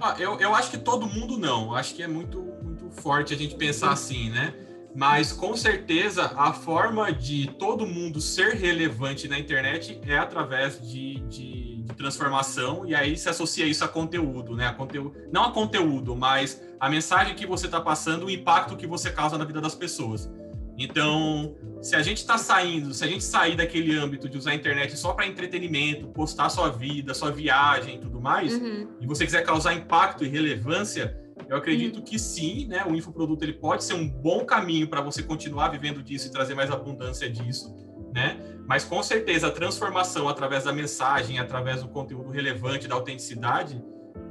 [0.00, 1.74] Ah, eu, eu acho que todo mundo não.
[1.74, 2.44] Acho que é muito,
[2.86, 4.54] muito forte a gente pensar assim, né?
[4.94, 11.20] Mas com certeza a forma de todo mundo ser relevante na internet é através de,
[11.28, 14.66] de, de, transformação, e aí se associa isso a conteúdo, né?
[14.66, 18.86] A conteúdo, não a conteúdo, mas a mensagem que você está passando, o impacto que
[18.86, 20.30] você causa na vida das pessoas.
[20.78, 24.54] Então, se a gente está saindo, se a gente sair daquele âmbito de usar a
[24.54, 28.88] internet só para entretenimento, postar sua vida, sua viagem e tudo mais, uhum.
[29.00, 32.84] e você quiser causar impacto e relevância, eu acredito que sim, né?
[32.84, 36.54] O infoproduto ele pode ser um bom caminho para você continuar vivendo disso e trazer
[36.54, 37.74] mais abundância disso,
[38.12, 38.40] né?
[38.66, 43.82] Mas com certeza a transformação através da mensagem, através do conteúdo relevante, da autenticidade,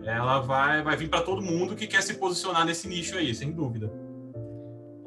[0.04, 3.52] ela vai, vai vir para todo mundo que quer se posicionar nesse nicho aí, sem
[3.52, 3.92] dúvida.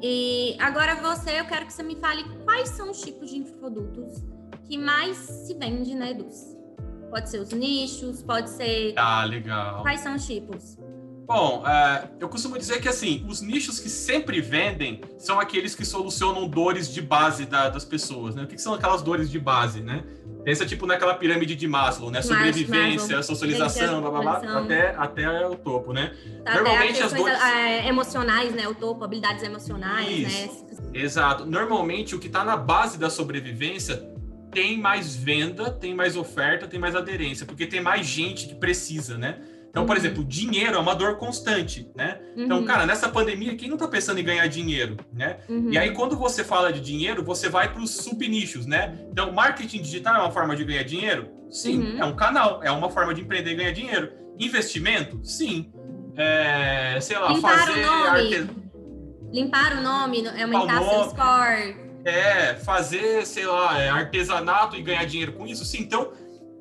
[0.01, 4.23] E agora você, eu quero que você me fale quais são os tipos de infoprodutos
[4.65, 6.57] que mais se vende na Eduz.
[7.09, 8.93] Pode ser os nichos, pode ser.
[8.95, 9.81] Ah, legal.
[9.81, 10.77] Quais são os tipos?
[11.29, 15.85] Bom, uh, eu costumo dizer que assim, os nichos que sempre vendem são aqueles que
[15.85, 18.45] solucionam dores de base da, das pessoas, né?
[18.45, 20.03] O que, que, são aquelas dores de base, né?
[20.43, 22.23] Pensa tipo naquela pirâmide de Maslow, né?
[22.23, 23.35] Sobrevivência, Maslow.
[23.35, 26.17] socialização, blá, blá, blá, até, até o topo, né?
[26.43, 27.39] Normalmente as dores...
[27.43, 28.67] É, emocionais, né?
[28.67, 30.65] O topo, habilidades emocionais, Isso.
[30.65, 30.89] né?
[30.95, 31.45] Exato.
[31.45, 34.03] Normalmente o que está na base da sobrevivência
[34.51, 39.15] tem mais venda, tem mais oferta, tem mais aderência, porque tem mais gente que precisa,
[39.15, 39.39] né?
[39.69, 42.19] Então, por exemplo, dinheiro é uma dor constante, né?
[42.19, 42.43] Então, uhum.
[42.43, 45.37] Então, cara, nessa pandemia, quem não tá pensando em ganhar dinheiro, né?
[45.47, 45.71] Uhum.
[45.71, 48.97] E aí, quando você fala de dinheiro, você vai para os subnichos, né?
[49.11, 51.29] Então, marketing digital é uma forma de ganhar dinheiro?
[51.49, 51.79] Sim.
[51.79, 51.99] Uhum.
[51.99, 54.11] É um canal, é uma forma de empreender e ganhar dinheiro.
[54.39, 55.19] Investimento?
[55.23, 55.71] Sim.
[56.17, 57.83] É, sei lá, Limpar fazer...
[57.83, 58.49] O nome.
[59.31, 61.89] Limpar o nome, aumentar o seu score.
[62.03, 65.63] É, fazer, sei lá, é, artesanato e ganhar dinheiro com isso.
[65.65, 66.11] Sim, então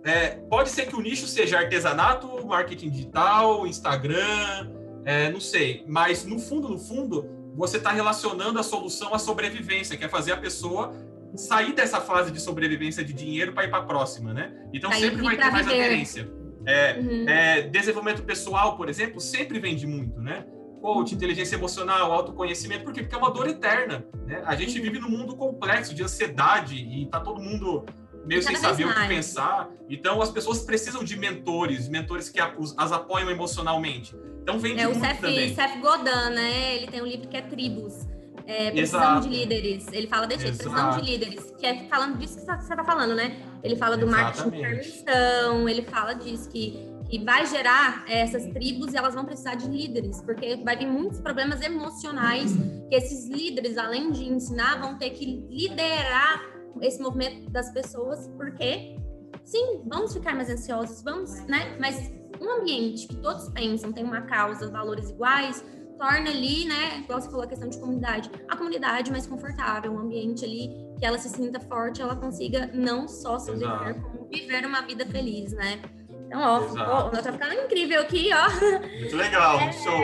[0.04, 4.70] é, pode ser que o nicho seja artesanato, marketing digital, Instagram,
[5.04, 5.84] é, não sei.
[5.86, 10.32] Mas no fundo, no fundo, você está relacionando a solução à sobrevivência, que é fazer
[10.32, 10.94] a pessoa
[11.36, 14.52] sair dessa fase de sobrevivência de dinheiro para ir para a próxima, né?
[14.72, 15.80] Então Aí sempre vai ter mais viver.
[15.80, 16.30] aderência.
[16.66, 17.28] É, uhum.
[17.28, 20.44] é, desenvolvimento pessoal, por exemplo, sempre vende muito, né?
[20.80, 23.02] Coach, inteligência emocional, autoconhecimento, por quê?
[23.02, 24.04] Porque é uma dor eterna.
[24.26, 24.42] Né?
[24.44, 24.84] A gente uhum.
[24.84, 27.84] vive num mundo complexo de ansiedade e tá todo mundo
[28.28, 29.70] meio sem saber o que pensar.
[29.88, 34.14] Então, as pessoas precisam de mentores, mentores que as apoiam emocionalmente.
[34.42, 35.54] Então, vem de é, o Seth, também.
[35.54, 36.76] Seth Godin, né?
[36.76, 38.06] Ele tem um livro que é Tribos.
[38.46, 39.86] É, precisão de líderes.
[39.92, 41.52] Ele fala desse jeito, precisão de líderes.
[41.58, 43.36] Que é falando disso que você está falando, né?
[43.62, 44.38] Ele fala do Exatamente.
[44.38, 46.78] marketing de permissão, ele fala disso, que,
[47.10, 51.20] que vai gerar essas tribos e elas vão precisar de líderes, porque vai vir muitos
[51.20, 52.54] problemas emocionais
[52.88, 58.96] que esses líderes, além de ensinar, vão ter que liderar esse movimento das pessoas, porque
[59.44, 61.76] sim, vamos ficar mais ansiosos, vamos, né?
[61.80, 65.64] Mas um ambiente que todos pensam, tem uma causa, valores iguais,
[65.98, 69.98] torna ali, né, igual você falou, a questão de comunidade, a comunidade mais confortável, um
[69.98, 74.80] ambiente ali que ela se sinta forte, ela consiga não só sobreviver, como viver uma
[74.82, 75.80] vida feliz, né?
[76.26, 78.78] Então, ó, ó, tá ficando incrível aqui, ó.
[79.00, 80.00] Muito legal, é, show.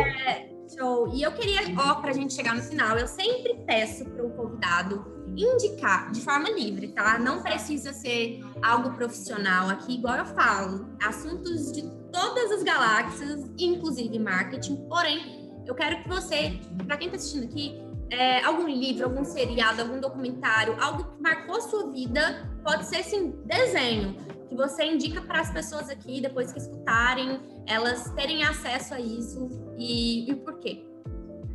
[0.76, 1.14] Show.
[1.14, 5.13] E eu queria, ó, pra gente chegar no final, eu sempre peço para o convidado
[5.36, 7.18] indicar de forma livre, tá?
[7.18, 11.82] Não precisa ser algo profissional aqui, igual eu falo, assuntos de
[12.12, 14.76] todas as galáxias, inclusive marketing.
[14.88, 17.80] Porém, eu quero que você, para quem está assistindo aqui,
[18.10, 23.34] é, algum livro, algum seriado, algum documentário, algo que marcou sua vida, pode ser sim
[23.44, 24.16] desenho,
[24.48, 29.48] que você indica para as pessoas aqui, depois que escutarem, elas terem acesso a isso
[29.76, 30.84] e, e por quê.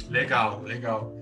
[0.09, 1.13] Legal, legal.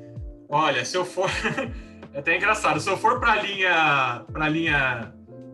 [0.50, 1.30] Olha, se eu for
[2.18, 2.80] É até engraçado.
[2.80, 5.14] Se eu for para a linha, para linha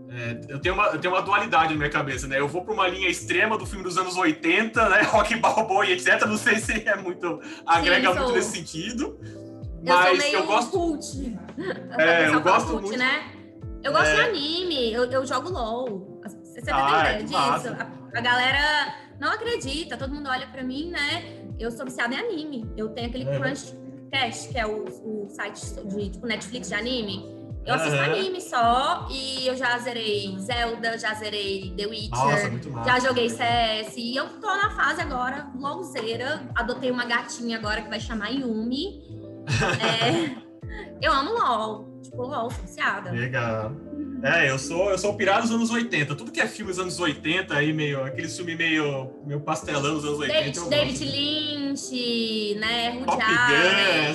[0.09, 2.39] é, eu, tenho uma, eu tenho uma dualidade na minha cabeça, né?
[2.39, 5.01] Eu vou para uma linha extrema do filme dos anos 80, né?
[5.11, 6.25] Rock Balboa e etc.
[6.25, 8.35] Não sei se é muito agrega Sim, muito sou...
[8.37, 9.19] nesse sentido.
[9.85, 10.71] Mas eu, eu gosto.
[10.71, 11.37] Cult.
[11.97, 12.97] É, eu gosto cult, muito.
[12.97, 13.25] Né?
[13.83, 14.15] Eu gosto é...
[14.15, 16.21] de anime, eu, eu jogo LOL.
[16.23, 17.75] Você tem ah, ideia disso?
[18.15, 21.43] A galera não acredita, todo mundo olha pra mim, né?
[21.59, 22.71] Eu sou viciada em anime.
[22.77, 23.33] Eu tenho aquele Uhum.
[24.13, 27.33] Crunchcast, que é o, o site de tipo, Netflix de anime.
[27.65, 28.11] Eu assisto Aham.
[28.11, 32.09] anime só e eu já zerei Zelda, já zerei The Witcher.
[32.11, 32.83] Nossa.
[32.85, 36.43] Já joguei CS e eu tô na fase agora, LOLzeira.
[36.55, 39.01] Adotei uma gatinha agora que vai chamar Yumi.
[39.83, 41.92] É, eu amo LOL.
[42.13, 43.11] Tipo, sou viciada.
[43.11, 43.71] Legal.
[44.23, 46.15] É, eu sou, eu sou o pirado dos anos 80.
[46.15, 50.05] Tudo que é filme dos anos 80, aí meio, aquele filme meio, meio pastelão dos
[50.05, 50.69] anos 80.
[50.69, 51.05] David, David.
[51.05, 53.03] Lynch, né?
[53.03, 53.21] Top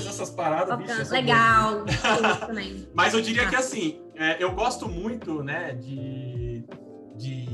[0.07, 1.85] essas paradas, Top bicho, Legal,
[2.47, 2.89] também.
[2.95, 3.51] Mas eu diria Ah.
[3.51, 6.65] que assim, é, eu gosto muito, né, de,
[7.17, 7.47] de,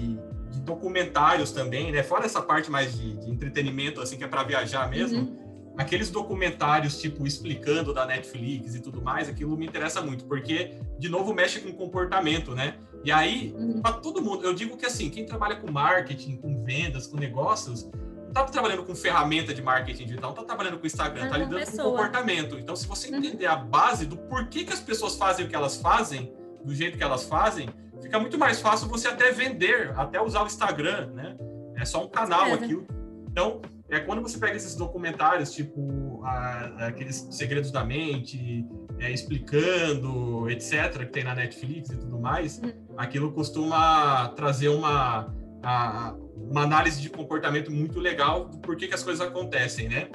[0.51, 2.03] de documentários também, né?
[2.03, 5.21] Fora essa parte mais de, de entretenimento, assim, que é para viajar mesmo.
[5.21, 5.44] Uhum.
[5.77, 11.09] Aqueles documentários, tipo, explicando da Netflix e tudo mais, aquilo me interessa muito, porque, de
[11.09, 12.77] novo, mexe com comportamento, né?
[13.05, 13.83] E aí, Uhum.
[13.83, 17.91] para todo mundo, eu digo que assim, quem trabalha com marketing, com vendas, com negócios,
[18.27, 21.37] não tá trabalhando com ferramenta de marketing digital, não tá trabalhando com Instagram, É tá
[21.39, 21.91] lidando com pessoa.
[21.91, 22.59] comportamento.
[22.59, 23.17] Então, se você Uhum.
[23.19, 26.33] entender a base do porquê que as pessoas fazem o que elas fazem,
[26.65, 27.69] do jeito que elas fazem,
[28.01, 31.37] fica muito mais fácil você até vender, até usar o Instagram, né?
[31.77, 32.87] É só um canal aquilo.
[33.31, 33.61] Então,
[33.95, 38.67] é quando você pega esses documentários, tipo a- aqueles segredos da mente,
[38.99, 42.73] é, explicando, etc., que tem na Netflix e tudo mais, Uhum.
[42.97, 45.33] aquilo costuma trazer uma,
[45.63, 50.09] a- uma análise de comportamento muito legal do porquê que as coisas acontecem, né?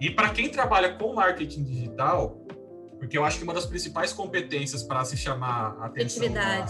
[0.00, 2.38] E para quem trabalha com marketing digital,
[2.98, 6.66] porque eu acho que uma das principais competências para se chamar a atenção na,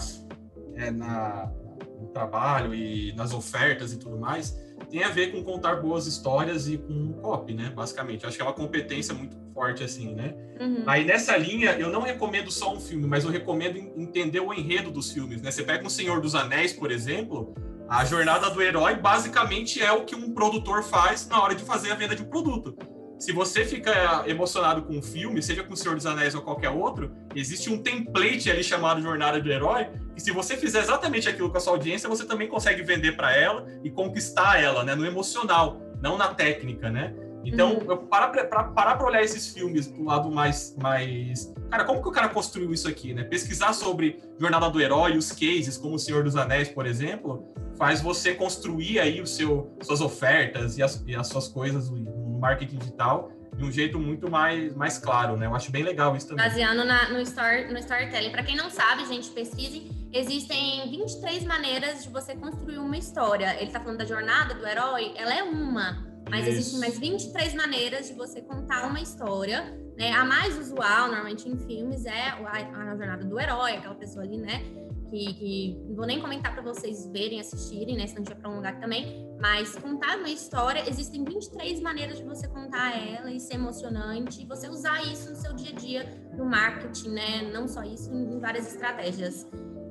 [0.75, 1.51] é, na-
[1.99, 4.57] no trabalho e nas ofertas e tudo mais,
[4.91, 7.71] tem a ver com contar boas histórias e com copy, né?
[7.73, 8.23] Basicamente.
[8.23, 10.35] Eu acho que é uma competência muito forte, assim, né?
[10.59, 10.83] Uhum.
[10.85, 14.53] Aí nessa linha, eu não recomendo só um filme, mas eu recomendo en- entender o
[14.53, 15.49] enredo dos filmes, né?
[15.49, 17.53] Você pega um Senhor dos Anéis, por exemplo,
[17.89, 21.91] a jornada do herói basicamente é o que um produtor faz na hora de fazer
[21.91, 22.75] a venda de um produto.
[23.21, 26.71] Se você fica emocionado com um filme, seja com o Senhor dos Anéis ou qualquer
[26.71, 31.51] outro, existe um template ali chamado Jornada do Herói, que se você fizer exatamente aquilo
[31.51, 34.95] com a sua audiência, você também consegue vender para ela e conquistar ela, né?
[34.95, 37.13] No emocional, não na técnica, né?
[37.43, 37.91] Então, Uhum.
[37.91, 41.51] eu parar pra- parar pra olhar esses filmes do lado mais, mais.
[41.69, 43.23] Cara, como que o cara construiu isso aqui, né?
[43.23, 48.01] Pesquisar sobre Jornada do Herói, os cases, como o Senhor dos Anéis, por exemplo, faz
[48.01, 52.77] você construir aí o seu, suas ofertas e as, e as suas coisas no marketing
[52.77, 55.45] digital de um jeito muito mais, mais claro, né?
[55.45, 56.45] Eu acho bem legal isso também.
[56.45, 58.31] Baseando na- no, story, no storytelling.
[58.31, 59.89] Para quem não sabe, gente, pesquise.
[60.13, 63.55] Existem 23 maneiras de você construir uma história.
[63.61, 66.10] Ele tá falando da jornada do herói, ela é uma.
[66.29, 66.57] Mas Isso.
[66.57, 69.77] existem mais 23 maneiras de você contar uma história.
[69.97, 70.11] Né?
[70.13, 74.37] A mais usual, normalmente em filmes, é a, a jornada do herói, aquela pessoa ali,
[74.37, 74.63] né?
[75.09, 78.07] Que, que não vou nem comentar para vocês verem, assistirem, né?
[78.07, 79.27] Senão a gente vai prolongar aqui também.
[79.41, 84.41] Mas contar uma história, existem 23 maneiras de você contar ela e ser emocionante.
[84.41, 87.51] E você usar isso no seu dia a dia, no marketing, né?
[87.51, 89.45] Não só isso, em várias estratégias.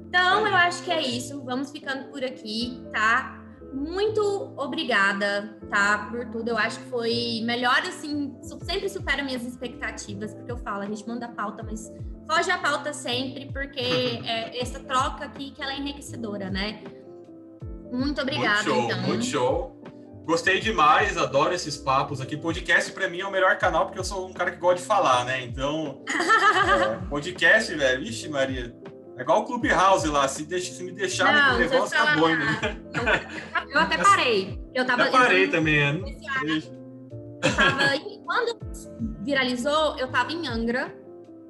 [0.09, 1.41] Então, eu acho que é isso.
[1.45, 3.40] Vamos ficando por aqui, tá?
[3.73, 4.21] Muito
[4.57, 6.09] obrigada, tá?
[6.11, 6.49] Por tudo.
[6.49, 11.07] Eu acho que foi melhor, assim, sempre supera minhas expectativas, porque eu falo, a gente
[11.07, 11.93] manda pauta, mas
[12.29, 13.81] foge a pauta sempre, porque
[14.27, 16.83] é essa troca aqui que ela é enriquecedora, né?
[17.93, 19.03] Muito obrigada, muito show, então.
[19.03, 19.81] muito show.
[20.25, 22.37] Gostei demais, adoro esses papos aqui.
[22.37, 24.83] Podcast pra mim é o melhor canal porque eu sou um cara que gosta de
[24.83, 25.43] falar, né?
[25.43, 28.73] Então, é, podcast, velho, vixe, Maria.
[29.19, 32.29] É igual o Clubhouse lá, se, deixa, se me deixar Não, eu negócio, falar acabou
[32.29, 32.45] ainda.
[32.45, 32.81] nada.
[33.69, 34.59] Eu até parei.
[34.75, 35.05] Eu tava.
[35.05, 35.91] Já parei eu, também, é.
[35.91, 36.81] eu tava
[38.31, 38.57] quando
[39.25, 40.95] viralizou, eu tava em Angra,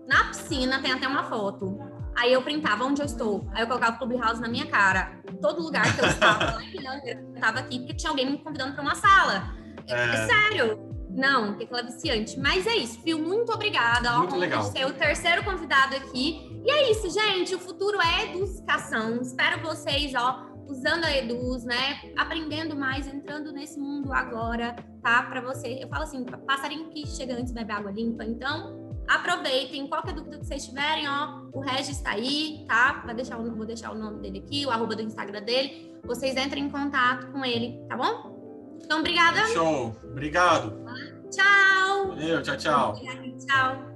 [0.09, 1.79] na piscina, tem até uma foto.
[2.17, 3.47] Aí eu printava onde eu estou.
[3.53, 5.21] Aí eu colocava o Clubhouse na minha cara.
[5.41, 8.39] Todo lugar que eu estava, lá em Angra, eu tava aqui porque tinha alguém me
[8.39, 9.55] convidando para uma sala.
[9.87, 9.93] É.
[9.93, 10.27] É.
[10.27, 10.89] Sério.
[11.13, 12.39] Não, que aquela é viciante.
[12.39, 13.19] Mas é isso, Fio.
[13.19, 14.19] Muito obrigada.
[14.19, 14.63] Muito legal.
[14.65, 16.63] ser o terceiro convidado aqui.
[16.65, 17.55] E é isso, gente.
[17.55, 19.21] O futuro é educação.
[19.21, 22.01] Espero vocês, ó, usando a Eduz, né?
[22.17, 25.23] Aprendendo mais, entrando nesse mundo agora, tá?
[25.25, 25.81] Para você.
[25.83, 28.25] Eu falo assim, passarinho que chega antes bebe água limpa.
[28.25, 29.89] Então, aproveitem.
[29.89, 33.03] Qualquer dúvida que vocês tiverem, ó, o Regis está aí, tá?
[33.05, 35.91] Vou deixar, o- vou deixar o nome dele aqui, o arroba do Instagram dele.
[36.05, 38.39] Vocês entrem em contato com ele, tá bom?
[38.85, 39.47] Então, obrigada.
[39.49, 39.97] Show.
[40.05, 40.85] Obrigado.
[41.31, 42.09] Tchau.
[42.09, 42.91] Valeu, tchau, tchau.
[42.91, 43.89] Obrigada, Tchau.